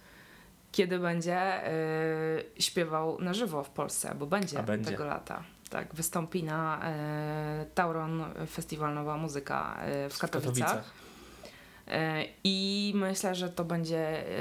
kiedy 0.72 0.98
będzie 0.98 1.68
y, 1.72 2.44
śpiewał 2.58 3.20
na 3.20 3.34
żywo 3.34 3.64
w 3.64 3.70
Polsce, 3.70 4.14
bo 4.18 4.26
będzie, 4.26 4.62
będzie. 4.62 4.90
tego 4.90 5.04
lata. 5.04 5.42
Tak, 5.70 5.94
wystąpi 5.94 6.44
na 6.44 6.90
y, 7.62 7.66
Tauron 7.74 8.24
Festiwal 8.50 8.94
Nowa 8.94 9.16
Muzyka 9.16 9.78
y, 10.06 10.10
w 10.10 10.18
Katowicach. 10.18 10.76
E, 10.76 11.07
I 12.44 12.92
myślę, 12.96 13.34
że 13.34 13.48
to 13.48 13.64
będzie, 13.64 14.28
e, 14.28 14.32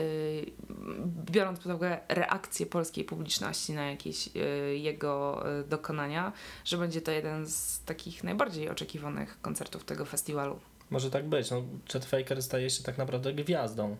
biorąc 1.31 1.59
pod 1.59 1.65
uwagę 1.65 1.99
reakcję 2.09 2.65
polskiej 2.65 3.05
publiczności 3.05 3.73
na 3.73 3.91
jakieś 3.91 4.29
e, 4.35 4.39
jego 4.75 5.43
e, 5.59 5.63
dokonania, 5.63 6.33
że 6.65 6.77
będzie 6.77 7.01
to 7.01 7.11
jeden 7.11 7.47
z 7.47 7.83
takich 7.83 8.23
najbardziej 8.23 8.69
oczekiwanych 8.69 9.41
koncertów 9.41 9.83
tego 9.83 10.05
festiwalu. 10.05 10.59
Może 10.89 11.11
tak 11.11 11.25
być. 11.25 11.51
No, 11.51 11.63
Chet 11.93 12.05
Faker 12.05 12.43
staje 12.43 12.69
się 12.69 12.83
tak 12.83 12.97
naprawdę 12.97 13.33
gwiazdą. 13.33 13.97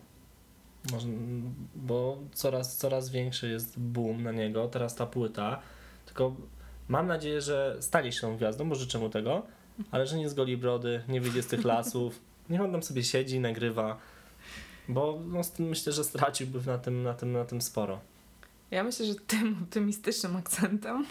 Może, 0.92 1.08
bo 1.74 2.18
coraz, 2.32 2.76
coraz 2.76 3.10
większy 3.10 3.48
jest 3.48 3.80
boom 3.80 4.22
na 4.22 4.32
niego, 4.32 4.68
teraz 4.68 4.94
ta 4.94 5.06
płyta. 5.06 5.60
Tylko 6.06 6.34
mam 6.88 7.06
nadzieję, 7.06 7.40
że 7.40 7.76
stanie 7.80 8.12
się 8.12 8.20
tą 8.20 8.36
gwiazdą, 8.36 8.68
bo 8.68 8.74
życzę 8.74 8.98
mu 8.98 9.10
tego, 9.10 9.42
ale 9.90 10.06
że 10.06 10.18
nie 10.18 10.28
zgoli 10.28 10.56
brody, 10.56 11.02
nie 11.08 11.20
wyjdzie 11.20 11.42
z 11.42 11.46
tych 11.46 11.64
lasów. 11.74 12.27
Niech 12.50 12.60
on 12.60 12.72
tam 12.72 12.82
sobie 12.82 13.04
siedzi, 13.04 13.40
nagrywa. 13.40 13.98
Bo 14.88 15.20
no, 15.26 15.40
myślę, 15.58 15.92
że 15.92 16.04
straciłby 16.04 16.60
na 16.66 16.78
tym, 16.78 17.02
na 17.02 17.14
tym, 17.14 17.32
na 17.32 17.44
tym 17.44 17.60
sporo. 17.62 18.00
Ja 18.70 18.84
myślę, 18.84 19.06
że 19.06 19.14
tym 19.14 19.56
optymistycznym 19.62 20.36
akcentem, 20.36 21.06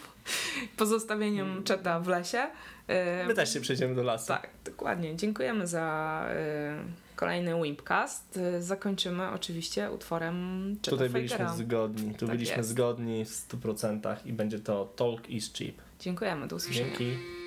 pozostawieniem 0.76 1.64
Czeta 1.64 2.00
w 2.00 2.08
lesie. 2.08 2.46
e, 2.88 3.26
My 3.26 3.34
też 3.34 3.52
się 3.52 3.60
przejdziemy 3.60 3.94
do 3.94 4.02
lasu. 4.02 4.28
Tak, 4.28 4.48
dokładnie. 4.64 5.16
Dziękujemy 5.16 5.66
za 5.66 6.24
e, 6.30 6.84
kolejny 7.16 7.62
Wimpcast. 7.62 8.36
E, 8.36 8.62
Zakończymy 8.62 9.30
oczywiście 9.30 9.90
utworem 9.90 10.66
Cheta 10.76 10.90
Tutaj 10.90 11.08
byliśmy 11.10 11.38
Fakera. 11.38 11.56
zgodni. 11.56 12.14
Tu 12.14 12.26
Tak 12.26 12.36
byliśmy 12.36 12.56
jest. 12.56 12.68
zgodni 12.68 13.24
w 13.24 13.28
100% 13.48 14.16
i 14.26 14.32
będzie 14.32 14.58
to 14.58 14.92
Talk 14.96 15.30
is 15.30 15.52
Cheap. 15.52 15.74
Dziękujemy, 16.00 16.48
do 16.48 16.56
usłyszenia. 16.56 16.86
Dzięki. 16.88 17.37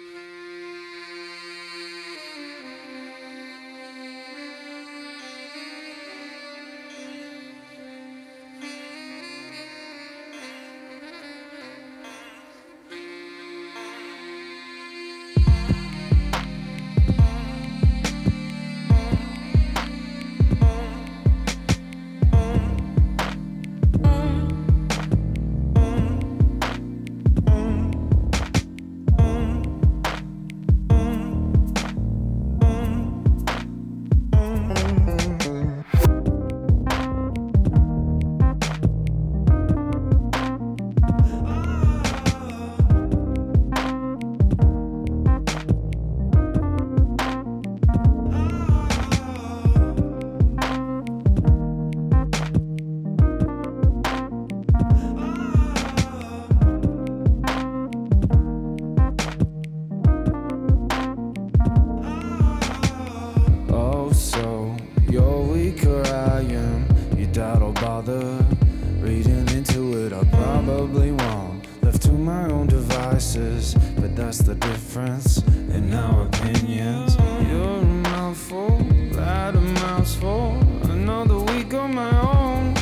Devices, 73.34 73.76
but 74.00 74.16
that's 74.16 74.40
the 74.40 74.56
difference 74.56 75.38
in 75.74 75.94
our 75.94 76.26
opinions. 76.26 77.16
You're 77.50 77.80
a 77.80 77.84
mouthful, 77.84 78.78
that 79.12 79.56
a 79.56 79.62
mouthful. 79.62 80.58
Another 80.84 81.40
week 81.40 81.74
on 81.74 81.96
my 81.96 82.12
own. 82.22 82.74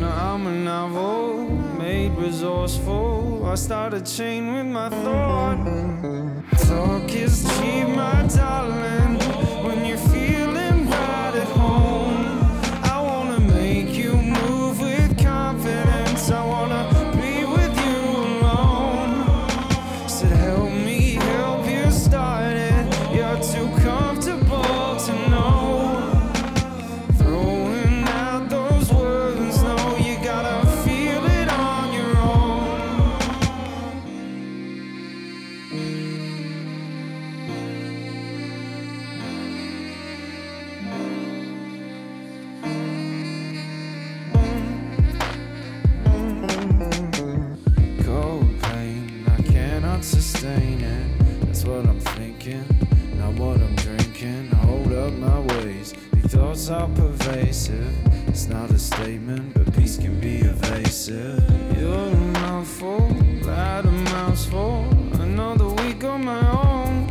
Now 0.00 0.34
I'm 0.34 0.46
a 0.46 0.52
novel, 0.52 1.48
made 1.78 2.12
resourceful. 2.12 3.46
I 3.46 3.54
start 3.56 3.94
a 3.94 4.00
chain 4.00 4.54
with 4.54 4.66
my 4.66 4.88
thought. 4.88 5.58
Talk 6.68 7.14
is 7.14 7.42
cheap, 7.58 7.88
my 7.88 8.26
darling. 8.34 9.23
My 55.84 55.90
ways, 55.92 55.94
these 56.12 56.34
thoughts 56.34 56.70
are 56.70 56.88
pervasive. 56.88 57.92
It's 58.28 58.46
not 58.46 58.70
a 58.70 58.78
statement, 58.78 59.54
but 59.54 59.74
peace 59.74 59.96
can 59.96 60.18
be 60.20 60.38
evasive. 60.38 61.42
You're 61.78 61.94
a 61.94 62.14
mouthful, 62.14 63.08
that 63.42 63.84
a 63.84 63.90
mouthful. 63.90 64.84
Another 65.20 65.68
week 65.82 66.04
on 66.04 66.24
my 66.24 66.40
own. 66.50 67.06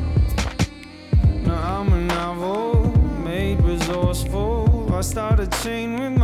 Now 1.44 1.82
I'm 1.82 1.94
a 1.94 2.02
novel, 2.02 2.98
made 3.24 3.60
resourceful. 3.62 4.94
I 4.94 5.02
start 5.02 5.40
a 5.40 5.48
chain 5.64 6.00
with 6.00 6.18
my 6.18 6.23